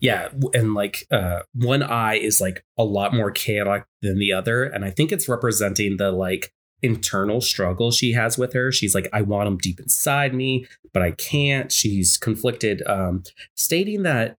[0.00, 4.64] Yeah, and like uh one eye is like a lot more chaotic than the other
[4.64, 8.70] and I think it's representing the like internal struggle she has with her.
[8.70, 11.72] She's like I want him deep inside me, but I can't.
[11.72, 13.24] She's conflicted um
[13.56, 14.36] stating that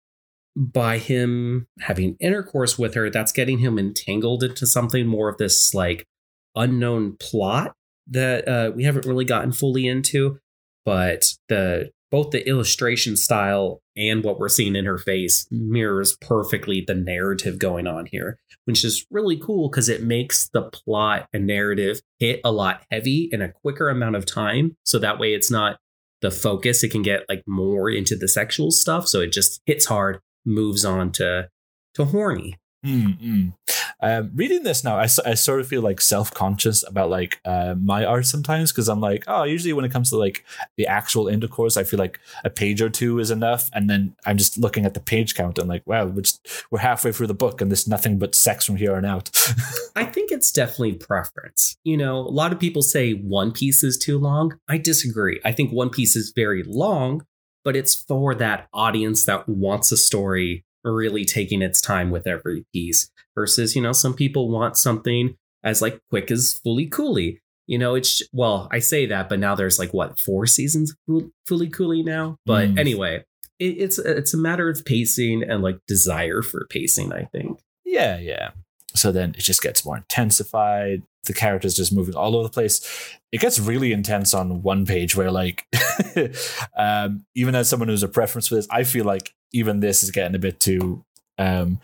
[0.55, 5.73] by him having intercourse with her that's getting him entangled into something more of this
[5.73, 6.05] like
[6.55, 7.73] unknown plot
[8.07, 10.39] that uh we haven't really gotten fully into,
[10.85, 16.83] but the both the illustration style and what we're seeing in her face mirrors perfectly
[16.85, 21.45] the narrative going on here, which is really cool because it makes the plot and
[21.45, 24.75] narrative hit a lot heavy in a quicker amount of time.
[24.85, 25.77] So that way it's not
[26.21, 29.07] the focus, it can get like more into the sexual stuff.
[29.07, 31.49] So it just hits hard, moves on to
[31.95, 32.57] to horny.
[32.85, 33.53] Mm-mm.
[34.01, 37.75] Um, reading this now, I, I sort of feel like self conscious about like uh,
[37.77, 40.45] my art sometimes because I'm like, oh, usually when it comes to like
[40.77, 44.37] the actual intercourse, I feel like a page or two is enough, and then I'm
[44.37, 47.33] just looking at the page count and like, wow, we're, just, we're halfway through the
[47.33, 49.29] book and there's nothing but sex from here on out.
[49.97, 51.77] I think it's definitely preference.
[51.83, 54.57] You know, a lot of people say One Piece is too long.
[54.69, 55.41] I disagree.
[55.43, 57.25] I think One Piece is very long,
[57.63, 62.65] but it's for that audience that wants a story really taking its time with every
[62.73, 67.41] piece versus, you know, some people want something as like quick as Fooly Cooly.
[67.67, 71.71] You know, it's well, I say that, but now there's like what four seasons Fooly
[71.71, 72.37] Cooly now.
[72.45, 72.79] But Mm.
[72.79, 73.25] anyway,
[73.59, 77.13] it, it's it's a matter of pacing and like desire for pacing.
[77.13, 77.59] I think.
[77.85, 78.51] yeah, yeah.
[78.95, 81.03] So then it just gets more intensified.
[81.25, 82.81] The characters just moving all over the place.
[83.31, 85.65] It gets really intense on one page where, like,
[86.77, 90.11] um, even as someone who's a preference for this, I feel like even this is
[90.11, 91.03] getting a bit too,
[91.37, 91.79] um,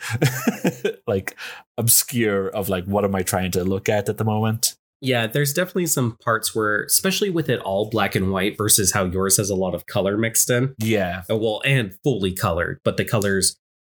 [1.08, 1.36] like,
[1.78, 2.48] obscure.
[2.50, 4.76] Of like, what am I trying to look at at the moment?
[5.02, 9.06] Yeah, there's definitely some parts where, especially with it all black and white versus how
[9.06, 10.74] yours has a lot of color mixed in.
[10.80, 13.58] Yeah, Uh, Well, and fully colored, but the colors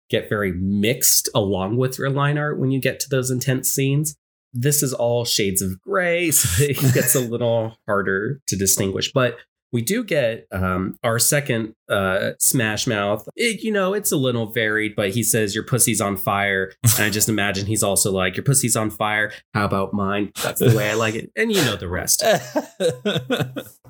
[0.10, 4.16] get very mixed along with your line art when you get to those intense scenes.
[4.58, 9.12] This is all shades of gray, so it gets a little harder to distinguish.
[9.12, 9.38] But
[9.72, 13.28] we do get um, our second uh, Smash Mouth.
[13.36, 16.72] It, you know, it's a little varied, but he says, Your pussy's on fire.
[16.84, 19.34] And I just imagine he's also like, Your pussy's on fire.
[19.54, 20.32] How about mine?
[20.42, 21.30] That's the way I like it.
[21.36, 22.24] And you know the rest.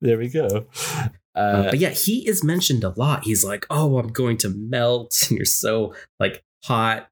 [0.00, 0.66] there we go.
[1.34, 3.24] Uh, Uh, but yeah, he is mentioned a lot.
[3.24, 7.08] He's like, "Oh, I'm going to melt, and you're so like hot."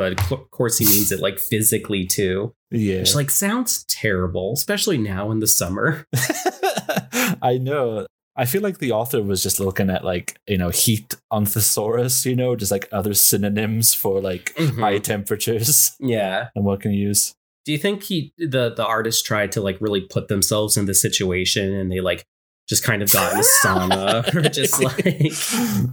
[0.00, 3.00] But of course, he means it like physically too, yeah.
[3.00, 6.06] which like sounds terrible, especially now in the summer.
[7.42, 8.06] I know.
[8.36, 12.24] I feel like the author was just looking at like, you know, heat on thesaurus,
[12.24, 14.78] you know, just like other synonyms for like Mhm.
[14.78, 16.48] high temperatures Yeah.
[16.54, 17.34] and what can you use.
[17.66, 20.94] Do you think he the the artist tried to like really put themselves in the
[20.94, 22.24] situation, and they like
[22.70, 25.04] just kind of got in a sauna, or just like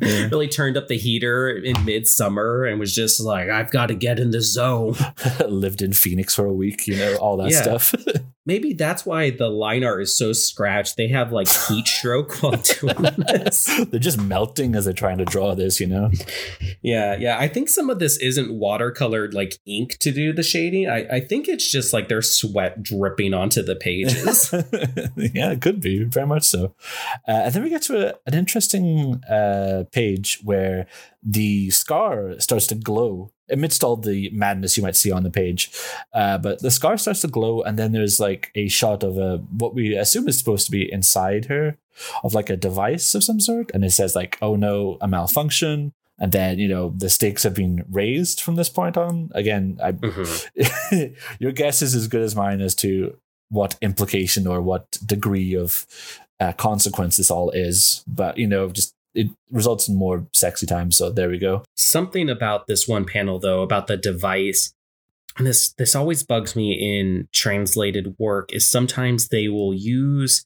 [0.01, 0.29] Yeah.
[0.31, 4.19] really turned up the heater in midsummer and was just like, "I've got to get
[4.19, 4.95] in the zone."
[5.47, 7.61] Lived in Phoenix for a week, you know, all that Yeah.
[7.63, 7.95] stuff.
[8.47, 10.95] Maybe that's why the line art is so scratched.
[10.95, 12.95] They have like heat stroke while doing
[13.27, 13.65] this.
[13.89, 16.09] they're just melting as they're trying to draw this, you know?
[16.81, 17.37] Yeah, yeah.
[17.37, 20.87] I think some of this isn't watercolored like ink to do the shading.
[20.89, 24.53] I, I think it's just like their sweat dripping onto the pages.
[25.35, 26.73] yeah, it could be very much so.
[27.27, 30.87] Uh, and then we get to a, an interesting uh, page where
[31.21, 35.71] the scar starts to glow amidst all the madness you might see on the page.
[36.13, 39.37] Uh, but the scar starts to glow, and then there's like a shot of a
[39.57, 41.77] what we assume is supposed to be inside her,
[42.23, 45.93] of like a device of some sort, and it says like, "Oh no, a malfunction."
[46.19, 49.29] And then you know the stakes have been raised from this point on.
[49.35, 51.15] Again, I Mhm.
[51.39, 53.17] your guess is as good as mine as to
[53.49, 55.85] what implication or what degree of
[56.39, 58.03] uh, consequence this all is.
[58.07, 60.91] But you know, just it results in more sexy time.
[60.91, 61.63] So there we go.
[61.75, 64.71] Something about this one panel though, about the device,
[65.37, 70.45] and this this always bugs me in translated work, is sometimes they will use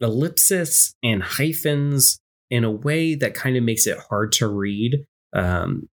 [0.00, 5.04] ellipsis and hyphens in a way that kind of makes it hard to read.
[5.32, 5.88] Um,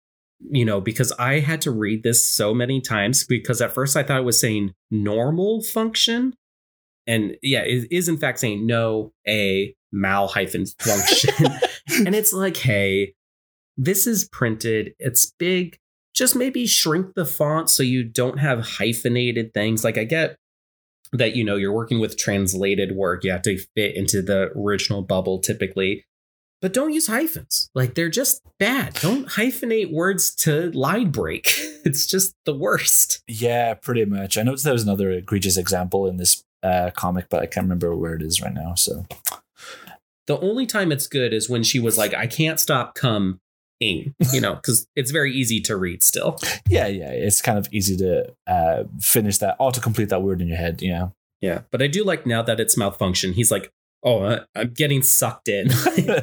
[0.50, 4.04] you know, because I had to read this so many times because at first I
[4.04, 6.34] thought it was saying normal function.
[7.08, 11.52] And yeah, it is in fact saying no, a mal hyphen function.
[11.90, 13.14] and it's like, hey,
[13.78, 15.78] this is printed, it's big.
[16.14, 19.84] Just maybe shrink the font so you don't have hyphenated things.
[19.84, 20.38] Like, I get
[21.12, 25.02] that, you know, you're working with translated work, you have to fit into the original
[25.02, 26.06] bubble typically
[26.66, 27.70] but don't use hyphens.
[27.76, 28.96] Like they're just bad.
[28.96, 31.48] Don't hyphenate words to line break.
[31.86, 33.22] It's just the worst.
[33.28, 34.40] Yeah, pretty much.
[34.40, 37.96] I noticed there was another egregious example in this uh, comic, but I can't remember
[37.96, 38.74] where it is right now.
[38.74, 39.06] So
[40.28, 43.40] The only time it's good is when she was like, I can't stop come
[43.80, 46.40] ing, you know, because it's very easy to read still.
[46.70, 50.42] yeah, yeah, it's kind of easy to uh, finish that, or to complete that word
[50.42, 50.82] in your head.
[50.82, 51.10] Yeah.
[51.42, 51.62] Yeah.
[51.72, 53.72] But I do like now that it's malfunction, he's like,
[54.06, 55.70] oh, I'm getting sucked in.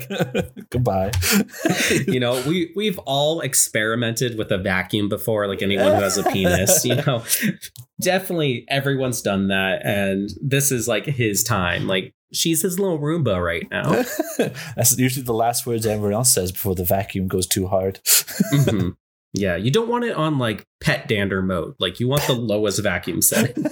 [0.71, 1.11] Goodbye.
[2.07, 6.23] you know, we we've all experimented with a vacuum before, like anyone who has a
[6.25, 7.25] penis, you know.
[8.01, 9.85] Definitely everyone's done that.
[9.85, 11.87] And this is like his time.
[11.87, 14.03] Like she's his little Roomba right now.
[14.77, 18.01] That's usually the last words everyone else says before the vacuum goes too hard.
[18.53, 18.97] Mhm.
[19.35, 21.75] Yeah, you don't want it on like pet dander mode.
[21.79, 23.65] Like you want the lowest vacuum setting.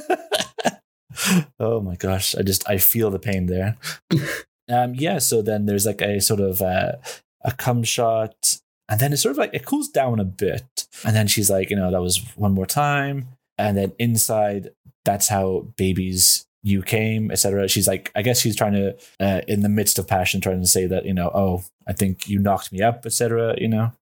[1.59, 3.77] oh my gosh, I just I feel the pain there.
[4.71, 5.19] um, yeah.
[5.19, 6.93] So then there's like a sort of uh,
[7.45, 11.15] a cum shot, and then it's sort of like it cools down a bit, and
[11.15, 14.71] then she's like, you know, that was one more time, and then inside,
[15.05, 17.69] that's how babies you came, etc.
[17.69, 20.69] She's like, I guess she's trying to, uh, in the midst of passion, trying to
[20.69, 23.55] say that you know, oh, I think you knocked me up, etc.
[23.59, 23.93] You know.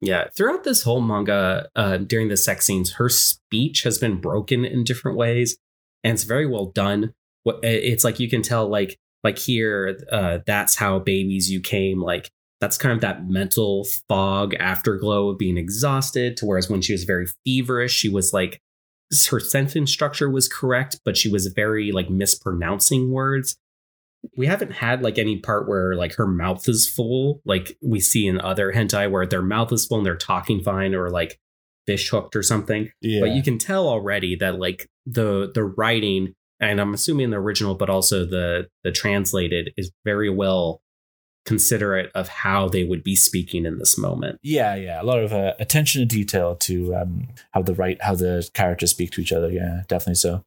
[0.00, 4.64] Yeah, throughout this whole manga, uh, during the sex scenes, her speech has been broken
[4.64, 5.56] in different ways,
[6.02, 7.14] and it's very well done.
[7.62, 12.02] It's like, you can tell, like, like here, uh, that's how babies you came.
[12.02, 12.30] Like,
[12.60, 16.36] that's kind of that mental fog afterglow of being exhausted.
[16.38, 18.60] To whereas when she was very feverish, she was like,
[19.30, 23.56] her sentence structure was correct, but she was very like mispronouncing words
[24.36, 28.26] we haven't had like any part where like her mouth is full like we see
[28.26, 31.38] in other hentai where their mouth is full and they're talking fine or like
[31.86, 33.20] fish hooked or something Yeah.
[33.20, 37.74] but you can tell already that like the the writing and i'm assuming the original
[37.74, 40.80] but also the the translated is very well
[41.44, 45.32] considerate of how they would be speaking in this moment Yeah, yeah, a lot of
[45.32, 49.32] uh, attention to detail to um, how the right how the characters speak to each
[49.32, 49.50] other.
[49.50, 50.44] Yeah, definitely so.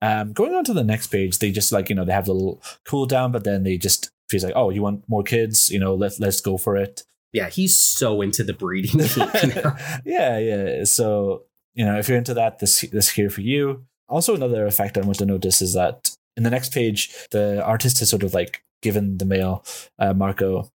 [0.00, 2.32] Um, going on to the next page, they just like you know they have a
[2.32, 5.70] little cool down, but then they just feels like oh, you want more kids?
[5.70, 7.02] You know, let's let's go for it.
[7.32, 9.00] yeah he's so into the breeding
[10.04, 10.84] yeah, yeah.
[10.84, 11.42] So
[11.74, 13.84] you know, if you're into that, this this here for you.
[14.08, 17.98] Also, another effect I want to notice is that in the next page, the artist
[17.98, 19.64] has sort of like given the male
[19.98, 20.70] uh, Marco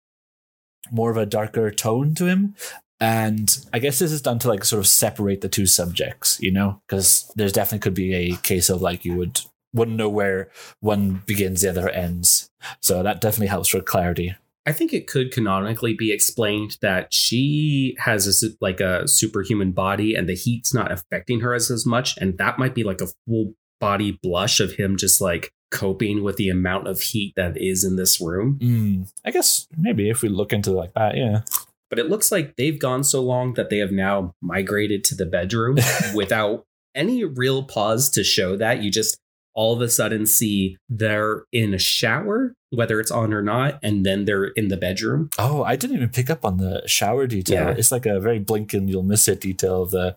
[0.92, 2.54] more of a darker tone to him.
[3.00, 6.52] And I guess this is done to like sort of separate the two subjects, you
[6.52, 9.40] know, because there's definitely could be a case of like you would
[9.74, 10.50] wouldn't know where
[10.82, 12.52] one begins, the other ends.
[12.82, 14.36] So that definitely helps for clarity.
[14.66, 20.16] I think it could canonically be explained that she has a, like a superhuman body
[20.16, 22.18] and the heat's not affecting her as, as much.
[22.18, 26.36] And that might be like a full body blush of him just like coping with
[26.36, 28.60] the amount of heat that is in this room.
[28.62, 31.42] Mm, I guess maybe if we look into like that, yeah.
[31.90, 35.26] But it looks like they've gone so long that they have now migrated to the
[35.26, 35.78] bedroom
[36.16, 36.66] without
[36.96, 38.82] any real pause to show that.
[38.82, 39.18] You just
[39.54, 44.06] all of a sudden see they're in a shower, whether it's on or not, and
[44.06, 45.30] then they're in the bedroom.
[45.38, 47.68] Oh, I didn't even pick up on the shower detail.
[47.68, 47.76] Yeah.
[47.78, 50.16] It's like a very blink and you'll miss it detail of the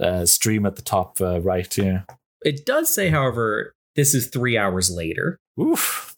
[0.00, 1.76] uh, stream at the top uh, right.
[1.78, 2.02] Yeah.
[2.44, 5.38] It does say, however, this is three hours later.
[5.60, 6.16] Oof.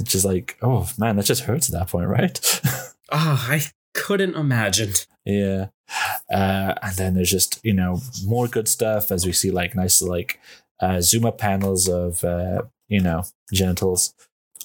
[0.00, 2.62] It's just like, oh man, that just hurts at that point, right?
[3.10, 3.62] Ah, I
[3.94, 4.92] couldn't imagine.
[5.24, 5.68] yeah.
[6.30, 10.02] Uh, and then there's just, you know, more good stuff as we see like nice,
[10.02, 10.38] like,
[10.80, 14.12] uh, zoom up panels of, uh, you know, genitals.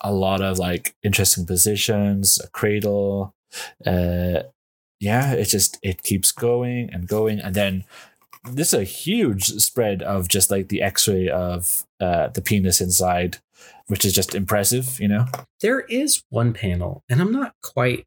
[0.02, 3.34] A lot of like interesting positions, a cradle.
[3.86, 4.44] Uh,
[5.00, 7.40] yeah, it just, it keeps going and going.
[7.40, 7.86] And then
[8.46, 13.38] this is a huge spread of just like the x-ray of uh, the penis inside
[13.88, 15.26] which is just impressive you know
[15.62, 18.06] There is one panel, and I'm not quite.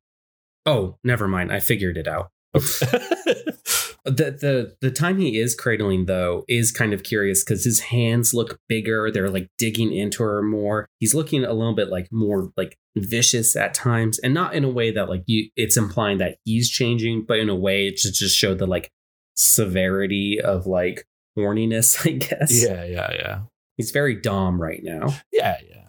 [0.66, 1.50] Oh, never mind.
[1.50, 2.30] I figured it out.
[4.06, 8.32] The the the time he is cradling though is kind of curious because his hands
[8.32, 9.10] look bigger.
[9.10, 10.86] They're like digging into her more.
[11.00, 14.68] He's looking a little bit like more like vicious at times, and not in a
[14.68, 15.50] way that like you.
[15.56, 18.92] It's implying that he's changing, but in a way to just show the like
[19.36, 21.06] severity of like
[21.38, 22.06] horniness.
[22.06, 22.62] I guess.
[22.64, 23.38] yeah yeah yeah
[23.76, 25.14] He's very dom right now.
[25.32, 25.82] yeah yeah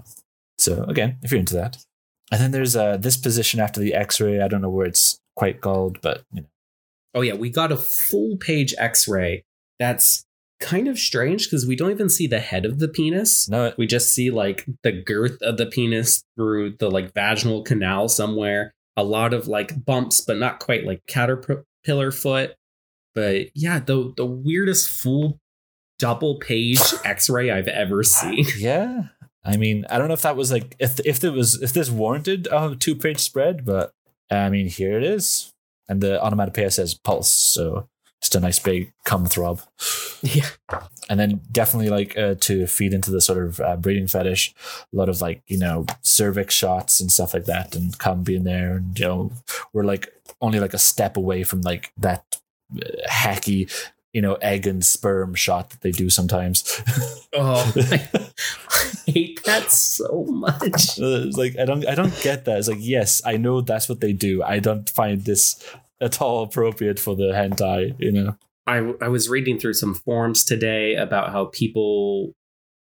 [0.58, 1.78] so again if you're into that
[2.32, 5.62] and then there's uh this position after the x-ray i don't know where it's quite
[5.62, 6.48] called but you know
[7.16, 9.44] Oh yeah, we got a full page X-ray.
[9.80, 10.24] That's
[10.60, 13.50] kind of strange because we don't even see the head of the penis.
[13.50, 18.08] no We just see like the girth of the penis through the like vaginal canal
[18.08, 18.72] somewhere.
[18.98, 22.56] A lot of like bumps, but not quite like caterpillar foot.
[23.18, 25.40] But yeah, the the weirdest full
[25.98, 28.46] double page X-ray I've ever seen.
[28.58, 29.06] yeah
[29.44, 31.90] i mean i don't know if that was like if if there was if this
[31.90, 33.94] warranted a two page spread but
[34.30, 35.54] i mean here it is
[35.88, 37.88] and the automatic onomatopoeia says pulse so
[38.22, 39.62] just a nice big cum throb
[40.22, 40.50] yeah.
[41.10, 44.54] and then definitely like uh, to feed into the sort of uh, breeding fetish
[44.92, 48.44] a lot of like you know cervix shots and stuff like that and cum being
[48.44, 49.32] there and you know
[49.72, 52.40] we're like only like a step away from like that
[53.10, 53.72] hacky
[54.14, 56.82] you know egg and sperm shot that they do sometimes
[57.34, 60.98] Oh, I hate that so much.
[61.00, 62.58] Uh, it's like I don't I don't get that.
[62.58, 64.42] It's like yes, I know that's what they do.
[64.42, 65.64] I don't find this
[66.02, 68.38] at all appropriate for the hentai, you know.
[68.66, 72.34] I, I was reading through some forums today about how people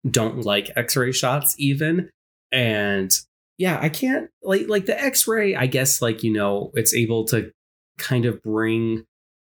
[0.09, 2.09] don't like x-ray shots even
[2.51, 3.11] and
[3.57, 7.51] yeah i can't like like the x-ray i guess like you know it's able to
[7.97, 9.03] kind of bring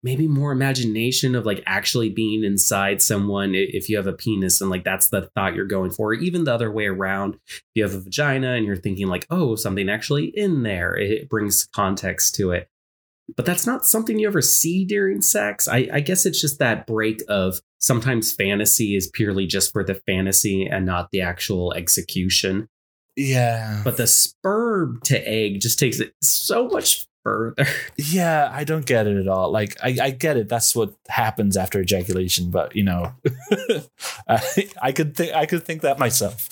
[0.06, 4.70] maybe more imagination of like actually being inside someone if you have a penis and
[4.70, 7.96] like that's the thought you're going for even the other way around if you have
[7.96, 12.52] a vagina and you're thinking like oh something actually in there it brings context to
[12.52, 12.70] it
[13.36, 15.68] but that's not something you ever see during sex.
[15.68, 19.96] I, I guess it's just that break of sometimes fantasy is purely just for the
[19.96, 22.70] fantasy and not the actual execution.
[23.16, 23.82] Yeah.
[23.84, 27.66] But the sperm to egg just takes it so much further.
[27.98, 29.52] Yeah, I don't get it at all.
[29.52, 30.48] Like I, I get it.
[30.48, 33.14] That's what happens after ejaculation, but you know,
[34.28, 36.48] I, I could think I could think that myself.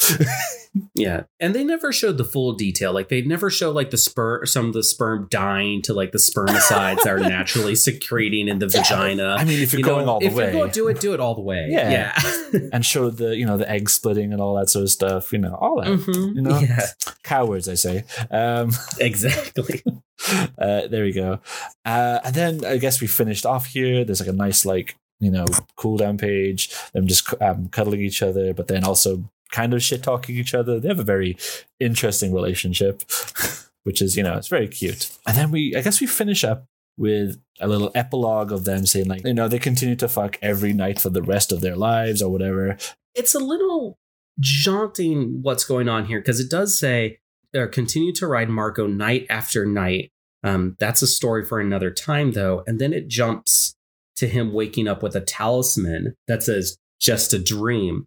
[0.95, 1.23] yeah.
[1.39, 2.93] And they never showed the full detail.
[2.93, 6.17] Like they never show like the sperm some of the sperm dying to like the
[6.17, 9.35] spermicides that are naturally secreting in the vagina.
[9.37, 11.13] I mean, if you're You know, going all the if way you're do it, do
[11.13, 11.67] it all the way.
[11.69, 12.13] Yeah.
[12.53, 12.59] Yeah.
[12.71, 15.39] and show the you know the egg splitting and all that sort of stuff, you
[15.39, 15.87] know, all that.
[15.91, 16.35] Mhm.
[16.35, 16.57] You know?
[16.59, 16.85] Yeah.
[17.23, 18.05] Cowards, I say.
[18.31, 19.83] Um, Exactly.
[20.57, 21.39] uh, there we go.
[21.85, 24.03] Uh, and then I guess we finished off here.
[24.03, 25.45] There's like a nice like you know
[25.75, 26.69] cool down page.
[26.93, 30.79] Them just um, cuddling each other, but then also kind of shit talking each other.
[30.79, 31.37] They have a very
[31.79, 33.03] interesting relationship,
[33.83, 35.11] which is you know it's very cute.
[35.27, 36.65] And then we I guess we finish up
[36.97, 40.73] with a little epilogue of them saying like you know they continue to fuck every
[40.73, 42.77] night for the rest of their lives or whatever.
[43.15, 43.97] it's a little
[44.39, 47.19] jaunting what's going on here because it does say
[47.55, 50.11] uh, continue to ride Marco night after night.
[50.43, 52.63] Um, that's a story for another time, though.
[52.67, 53.75] And then it jumps
[54.17, 58.05] to him waking up with a talisman that says just a dream.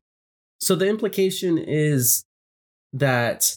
[0.60, 2.24] So the implication is
[2.92, 3.56] that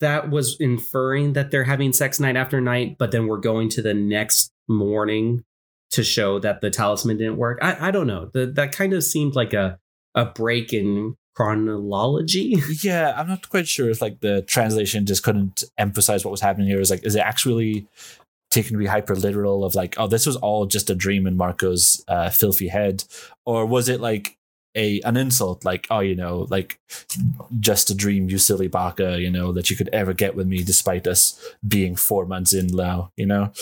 [0.00, 3.82] that was inferring that they're having sex night after night, but then we're going to
[3.82, 5.44] the next morning
[5.92, 7.58] to show that the talisman didn't work.
[7.62, 8.30] I, I don't know.
[8.32, 9.78] The, that kind of seemed like a
[10.14, 12.56] a break in chronology.
[12.82, 16.68] Yeah, I'm not quite sure if like the translation just couldn't emphasize what was happening
[16.68, 16.80] here.
[16.80, 17.86] Is like, is it actually
[18.50, 21.36] taken to be hyper literal of like, oh, this was all just a dream in
[21.36, 23.04] Marco's uh, filthy head,
[23.46, 24.36] or was it like
[24.74, 26.80] a an insult, like, oh, you know, like
[27.60, 30.62] just a dream, you silly baka, you know, that you could ever get with me,
[30.62, 33.52] despite us being four months in now, you know.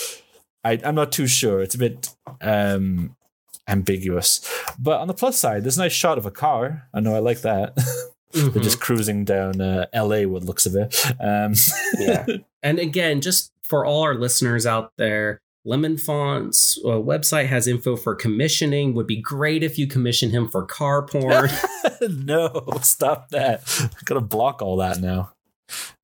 [0.62, 1.62] I, I'm not too sure.
[1.62, 3.16] It's a bit um
[3.70, 4.40] ambiguous.
[4.78, 6.88] But on the plus side, there's a nice shot of a car.
[6.92, 7.76] I know I like that.
[8.32, 8.52] Mhm.
[8.52, 10.94] They're just cruising down uh, LA what looks of it.
[11.20, 11.54] Um,
[11.98, 12.26] yeah.
[12.62, 17.96] And again, just for all our listeners out there, Lemon Font's uh, website has info
[17.96, 18.94] for commissioning.
[18.94, 21.50] Would be great if you commission him for car porn.
[22.00, 23.62] no, stop that.
[23.80, 25.32] I gotta block all that now.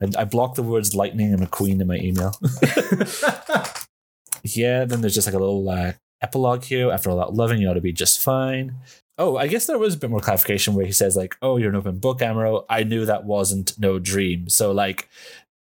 [0.01, 2.39] And I block the words lightning and McQueen in my email.
[4.45, 5.93] yeah, then there's just like a little uh,
[6.27, 6.91] epilogue here.
[6.91, 8.77] After all that loving, you ought to be just fine.
[9.19, 11.71] Oh, I guess there was a bit more clarification where he says, like, oh, you're
[11.71, 12.65] an open book, Amnero.
[12.69, 14.49] I knew that wasn't no dream.
[14.51, 15.09] So, like,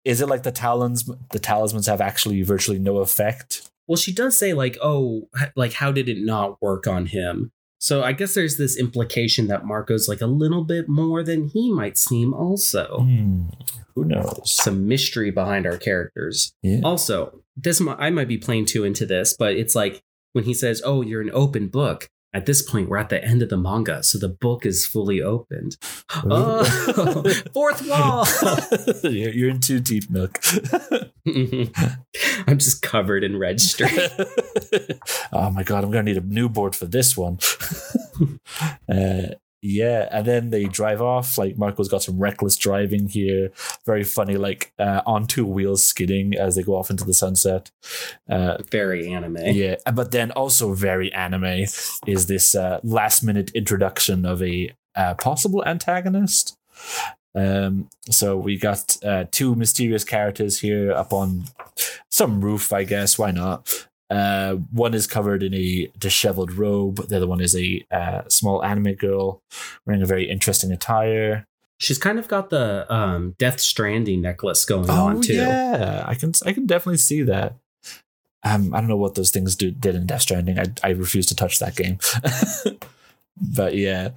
[0.04, 3.66] is it like the talons the talismans have actually virtually no effect?
[3.88, 8.02] well, she does say like, "Oh, like how did it not work on him?" So
[8.04, 11.96] I guess there's this implication that Marco's like a little bit more than he might
[11.98, 12.32] seem.
[12.34, 13.46] Also, Hmm,
[13.94, 14.42] who knows?
[14.44, 16.52] some mystery behind our characters.
[16.62, 16.80] Yeah.
[16.84, 20.02] Also, this I might be playing too into this, but it's like
[20.32, 23.42] when he says, "Oh, you're an open book." At this point, we're at the end
[23.42, 25.76] of the manga, so the book is fully opened.
[26.30, 26.62] Oh,
[27.52, 28.24] fourth wall.
[29.10, 30.38] you're, in too deep, Milk.
[32.46, 33.98] I'm just covered in red string.
[35.32, 37.40] oh my god, I'm gonna need a new board for this one.
[38.88, 41.36] uh, yeah, and then they drive off.
[41.38, 43.50] Like Marco's got some reckless driving here.
[43.84, 47.70] Very funny, like uh, on two wheels skidding as they go off into the sunset.
[48.28, 49.36] Uh, Very anime.
[49.38, 51.66] yeah, but then also very anime
[52.06, 56.56] is this uh, last minute introduction of a uh, possible antagonist.
[57.34, 61.44] Um, so we got uh, two mysterious characters here up on
[62.10, 63.18] some roof, I guess.
[63.18, 63.88] Why not?
[64.10, 66.96] Uh, one is covered in a disheveled robe.
[67.08, 69.40] The other one is a uh, small anime girl
[69.86, 71.46] wearing a very interesting attire.
[71.78, 75.38] She's kind of got the um, Death Stranding necklace going on too.
[75.38, 77.54] Oh, yeah, I can I can definitely see that.
[78.42, 80.58] Um, I don't know what those things do, did in Death Stranding.
[80.58, 81.98] I I refuse to touch that game.
[83.40, 84.10] but yeah,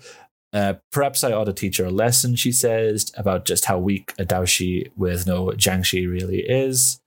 [0.53, 2.35] uh, perhaps I ought to teach her a lesson.
[2.35, 6.99] She says about just how weak a Daoshi with no Jiangshi really is.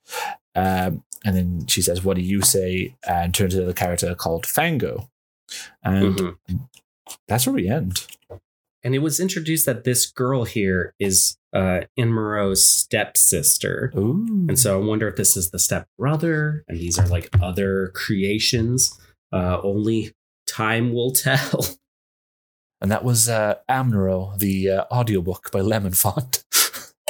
[0.55, 4.45] Um, and then she says, "What do you say?" And turns to the character called
[4.47, 5.09] Fango,
[5.83, 6.37] and Mhm.
[7.27, 8.07] that's where we end.
[8.83, 13.91] And it was introduced that this girl here is uh, Amnero's stepsister.
[13.97, 17.91] Ooh, And so I wonder if this is the stepbrother and these are like other
[17.95, 18.97] creations.
[19.33, 20.13] Uh, only
[20.45, 21.65] time will tell.
[22.81, 26.45] and that was uh, Amnero, the uh, audiobook by Lemon Font.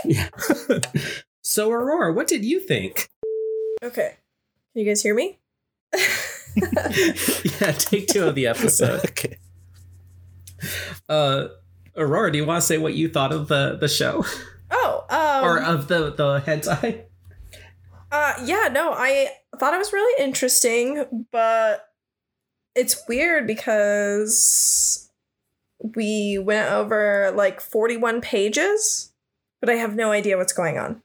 [0.06, 0.30] yeah.
[1.44, 3.10] so Aurora, what did you think?
[3.84, 4.18] Okay.
[4.74, 5.40] Can you guys hear me?
[7.62, 9.06] yeah, take two of the episode.
[9.06, 9.38] okay.
[11.08, 11.48] Uh,
[11.96, 14.26] Aurora, do you want to say what you thought of the the show
[14.72, 17.04] oh, um, or of the the hentai?
[18.12, 21.88] Uh, yeah, no, I thought it was really interesting, but
[22.74, 25.10] it's weird because
[25.96, 29.12] we went over like 41 pages,
[29.60, 31.04] but I have no idea what's going on.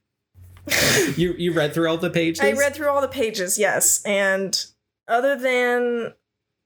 [1.17, 2.41] You you read through all the pages.
[2.41, 4.65] I read through all the pages, yes, and
[5.09, 6.15] other than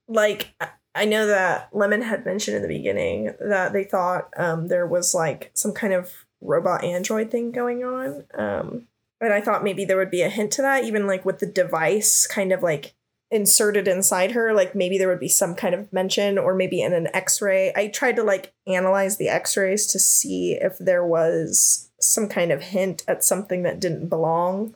[0.08, 0.54] like
[0.94, 5.14] I- know that Lemon had mentioned in the beginning that they thought um, there was
[5.14, 8.24] like some kind of robot android thing going on.
[8.34, 8.88] Um,
[9.20, 11.46] and I thought maybe there would be a hint to that, even like with the
[11.46, 12.94] device kind of like
[13.30, 16.92] inserted inside her, like maybe there would be some kind of mention, or maybe in
[16.92, 17.72] an x ray.
[17.74, 22.52] I tried to like analyze the x rays to see if there was some kind
[22.52, 24.74] of hint at something that didn't belong,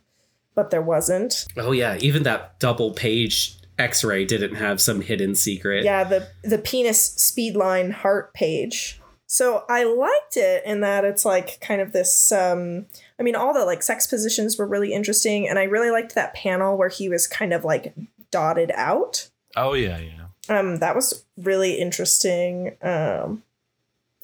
[0.55, 1.47] but there wasn't.
[1.57, 5.85] Oh yeah, even that double page X-ray didn't have some hidden secret.
[5.85, 9.01] Yeah, the the penis speed line heart page.
[9.27, 12.87] So I liked it in that it's like kind of this um
[13.19, 16.35] I mean all the like sex positions were really interesting and I really liked that
[16.35, 17.95] panel where he was kind of like
[18.31, 19.29] dotted out.
[19.57, 20.27] Oh yeah, yeah.
[20.49, 23.43] Um that was really interesting um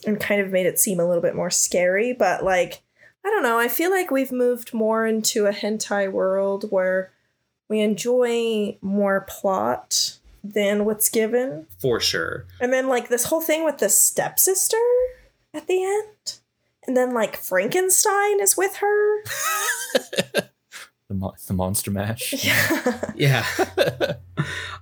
[0.07, 2.83] and kind of made it seem a little bit more scary, but like
[3.25, 7.11] I don't know, I feel like we've moved more into a hentai world where
[7.69, 11.67] we enjoy more plot than what's given.
[11.81, 12.47] for sure.
[12.61, 14.77] And then like this whole thing with the stepsister
[15.53, 16.39] at the end.
[16.87, 19.23] And then like Frankenstein is with her.
[21.09, 22.33] The, mo- the monster mash.
[22.45, 23.01] Yeah.
[23.15, 23.47] Yeah.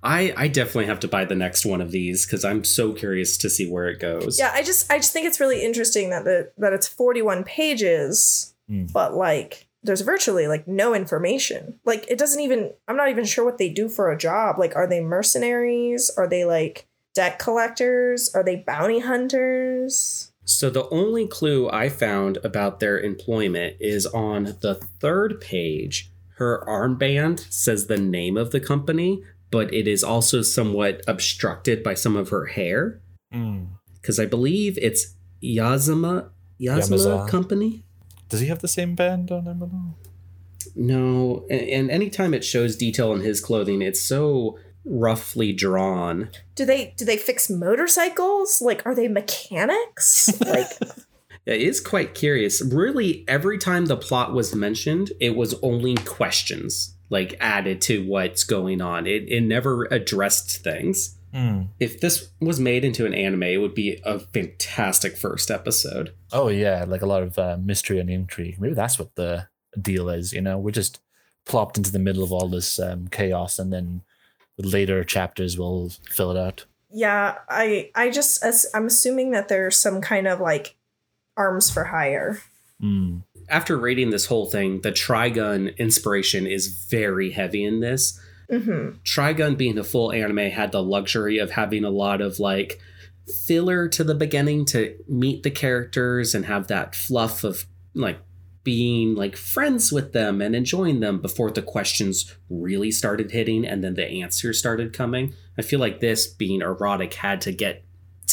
[0.03, 3.37] I I definitely have to buy the next one of these because I'm so curious
[3.39, 4.39] to see where it goes.
[4.39, 8.55] Yeah, I just I just think it's really interesting that the that it's 41 pages,
[8.69, 8.87] Hmm.
[8.93, 11.79] but like there's virtually like no information.
[11.85, 14.59] Like it doesn't even I'm not even sure what they do for a job.
[14.59, 16.11] Like are they mercenaries?
[16.17, 18.35] Are they like debt collectors?
[18.35, 20.31] Are they bounty hunters?
[20.47, 26.11] So the only clue I found about their employment is on the third page.
[26.37, 31.95] Her armband says the name of the company, but it is also somewhat obstructed by
[31.95, 33.01] some of her hair.
[33.33, 33.69] Mm.
[33.95, 36.31] Because I believe it's Yazama
[36.61, 37.29] Yazama Yamaza.
[37.29, 37.85] Company.
[38.29, 39.97] Does he have the same band on him at all?
[40.75, 46.31] No, and, and anytime it shows detail in his clothing, it's so roughly drawn.
[46.55, 48.61] Do they do they fix motorcycles?
[48.61, 50.41] Like are they mechanics?
[50.47, 50.71] like
[51.47, 52.63] It is quite curious.
[52.63, 58.45] Really, every time the plot was mentioned, it was only questions like added to what's
[58.45, 59.07] going on.
[59.07, 61.17] It, it never addressed things.
[61.35, 61.69] Mm.
[61.79, 66.15] If this was made into an anime, it would be a fantastic first episode.
[66.33, 68.61] Oh yeah, like a lot of uh, mystery and intrigue.
[68.61, 69.49] Maybe that's what the
[69.81, 70.33] deal is.
[70.33, 71.01] You know, we're just
[71.45, 74.03] plopped into the middle of all this um, chaos, and then
[74.57, 76.65] later chapters will fill it out.
[76.91, 80.77] yeah, I I just as- I'm assuming that there's some kind of like
[81.37, 82.41] arms for hire.
[82.83, 83.23] Mm.
[83.49, 88.19] After reading this whole thing, the Trigun inspiration is very heavy in this.
[88.51, 88.99] Mhm.
[89.05, 92.79] Trigun being a full anime had the luxury of having a lot of like
[93.47, 97.65] filler to the beginning to meet the characters and have that fluff of
[97.95, 98.19] like
[98.65, 103.85] being like friends with them and enjoying them before the questions really started hitting and
[103.85, 105.35] then the answers started coming.
[105.59, 107.84] I feel like this being erotic had to get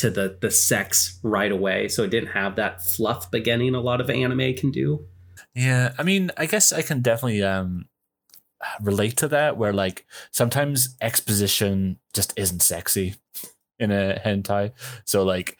[0.01, 4.01] to the the sex right away so it didn't have that fluff beginning a lot
[4.01, 5.05] of anime can do.
[5.55, 7.87] Yeah, I mean, I guess I can definitely um
[8.81, 13.15] relate to that where like sometimes exposition just isn't sexy
[13.79, 14.71] in a hentai.
[15.05, 15.57] So like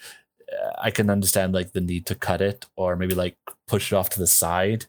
[0.51, 3.37] uh, I can understand like the need to cut it or maybe like
[3.67, 4.85] push it off to the side.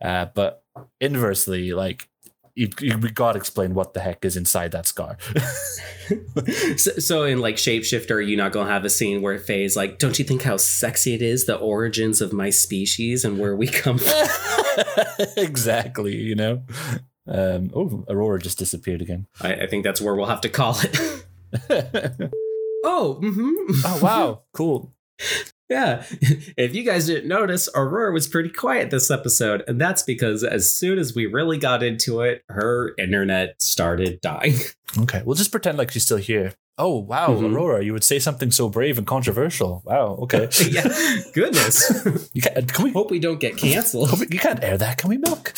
[0.00, 0.62] Uh but
[1.00, 2.08] inversely like
[2.56, 5.18] you, you, we gotta explain what the heck is inside that scar.
[6.76, 10.18] so, so in like shapeshifter you're not gonna have a scene where Faye's like don't
[10.18, 13.98] you think how sexy it is the origins of my species and where we come
[13.98, 14.12] from
[15.36, 16.62] exactly, you know.
[17.28, 19.26] Um oh Aurora just disappeared again.
[19.40, 21.22] I, I think that's where we'll have to call it
[22.86, 23.80] oh mm-hmm.
[23.84, 24.94] oh wow, cool.
[25.68, 26.04] Yeah
[26.56, 30.72] if you guys didn't notice aurora was pretty quiet this episode and that's because as
[30.74, 34.54] soon as we really got into it her internet started dying
[34.98, 36.54] Okay, we'll just pretend like she's still here.
[36.78, 37.52] Oh wow, Mhm.
[37.52, 39.82] Aurora, you would say something so brave and controversial.
[39.84, 40.48] Wow, okay.
[40.70, 40.88] yeah
[41.34, 42.72] goodness You can't.
[42.72, 42.92] Can we?
[42.92, 44.96] hope we don't get canceled You can't air that.
[44.98, 45.52] Can we, Milk?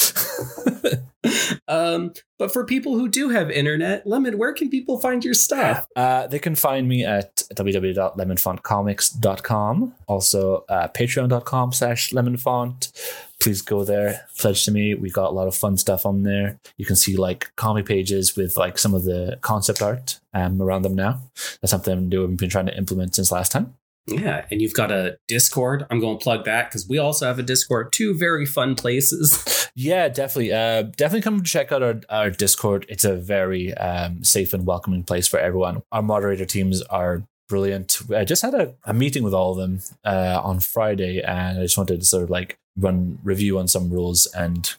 [1.69, 5.85] um but for people who do have internet lemon where can people find your stuff
[5.97, 9.95] Uh, they can find me at www.lemonfontcomics.com.
[10.07, 12.93] Also, uh, patreon.com slash lemonfont.
[13.41, 14.95] Please go there, pledge to me.
[14.95, 16.59] We got a lot of fun stuff on there.
[16.77, 20.83] You can see like comic pages with like some of the concept art um, around
[20.83, 21.21] them now.
[21.61, 23.75] That's something doing, been trying to implement since last time.
[24.09, 25.87] Yeah, and you've got a Discord.
[25.91, 27.93] I'm going to plug that because we also have a Discord.
[27.93, 29.55] Two very fun places.
[29.81, 30.53] Yeah, definitely.
[30.53, 32.85] Uh, definitely come check out our, our Discord.
[32.89, 35.85] It's a very um, safe and welcoming place for everyone.
[35.93, 38.01] Our moderator teams are brilliant.
[38.13, 41.63] I just had a, a meeting with all of them uh, on Friday, and I
[41.63, 44.75] just wanted to sort of like run review on some rules and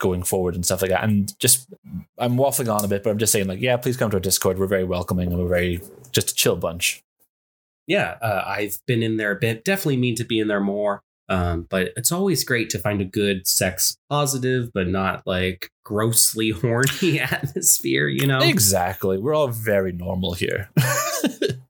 [0.00, 1.04] going forward and stuff like that.
[1.04, 1.72] And just
[2.18, 4.20] I'm waffling on a bit, but I'm just saying like, yeah, please come to our
[4.20, 4.58] Discord.
[4.58, 5.80] We're very welcoming and we're very
[6.12, 7.04] just a chill bunch.
[7.90, 9.64] Yeah, uh, I've been in there a bit.
[9.64, 11.02] Definitely mean to be in there more.
[11.28, 16.50] Um, but it's always great to find a good sex positive, but not like grossly
[16.62, 18.38] horny atmosphere, you know?
[18.38, 19.18] Exactly.
[19.18, 20.70] We're all very normal here.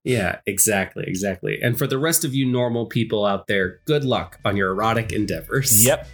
[0.03, 1.61] Yeah, exactly, exactly.
[1.63, 5.13] And for the rest of you normal people out there, good luck on your erotic
[5.13, 5.85] endeavors.
[5.85, 6.09] yep.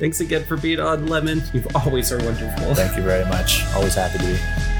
[0.00, 1.42] Thanks again for being on Lemon.
[1.54, 2.74] You've always are wonderful.
[2.74, 3.64] Thank you very much.
[3.72, 4.77] Always happy to be.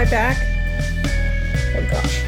[0.00, 0.38] Am I back?
[1.76, 2.24] Oh gosh.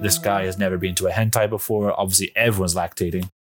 [0.00, 1.92] this guy has never been to a hentai before.
[2.00, 3.28] Obviously, everyone's lactating.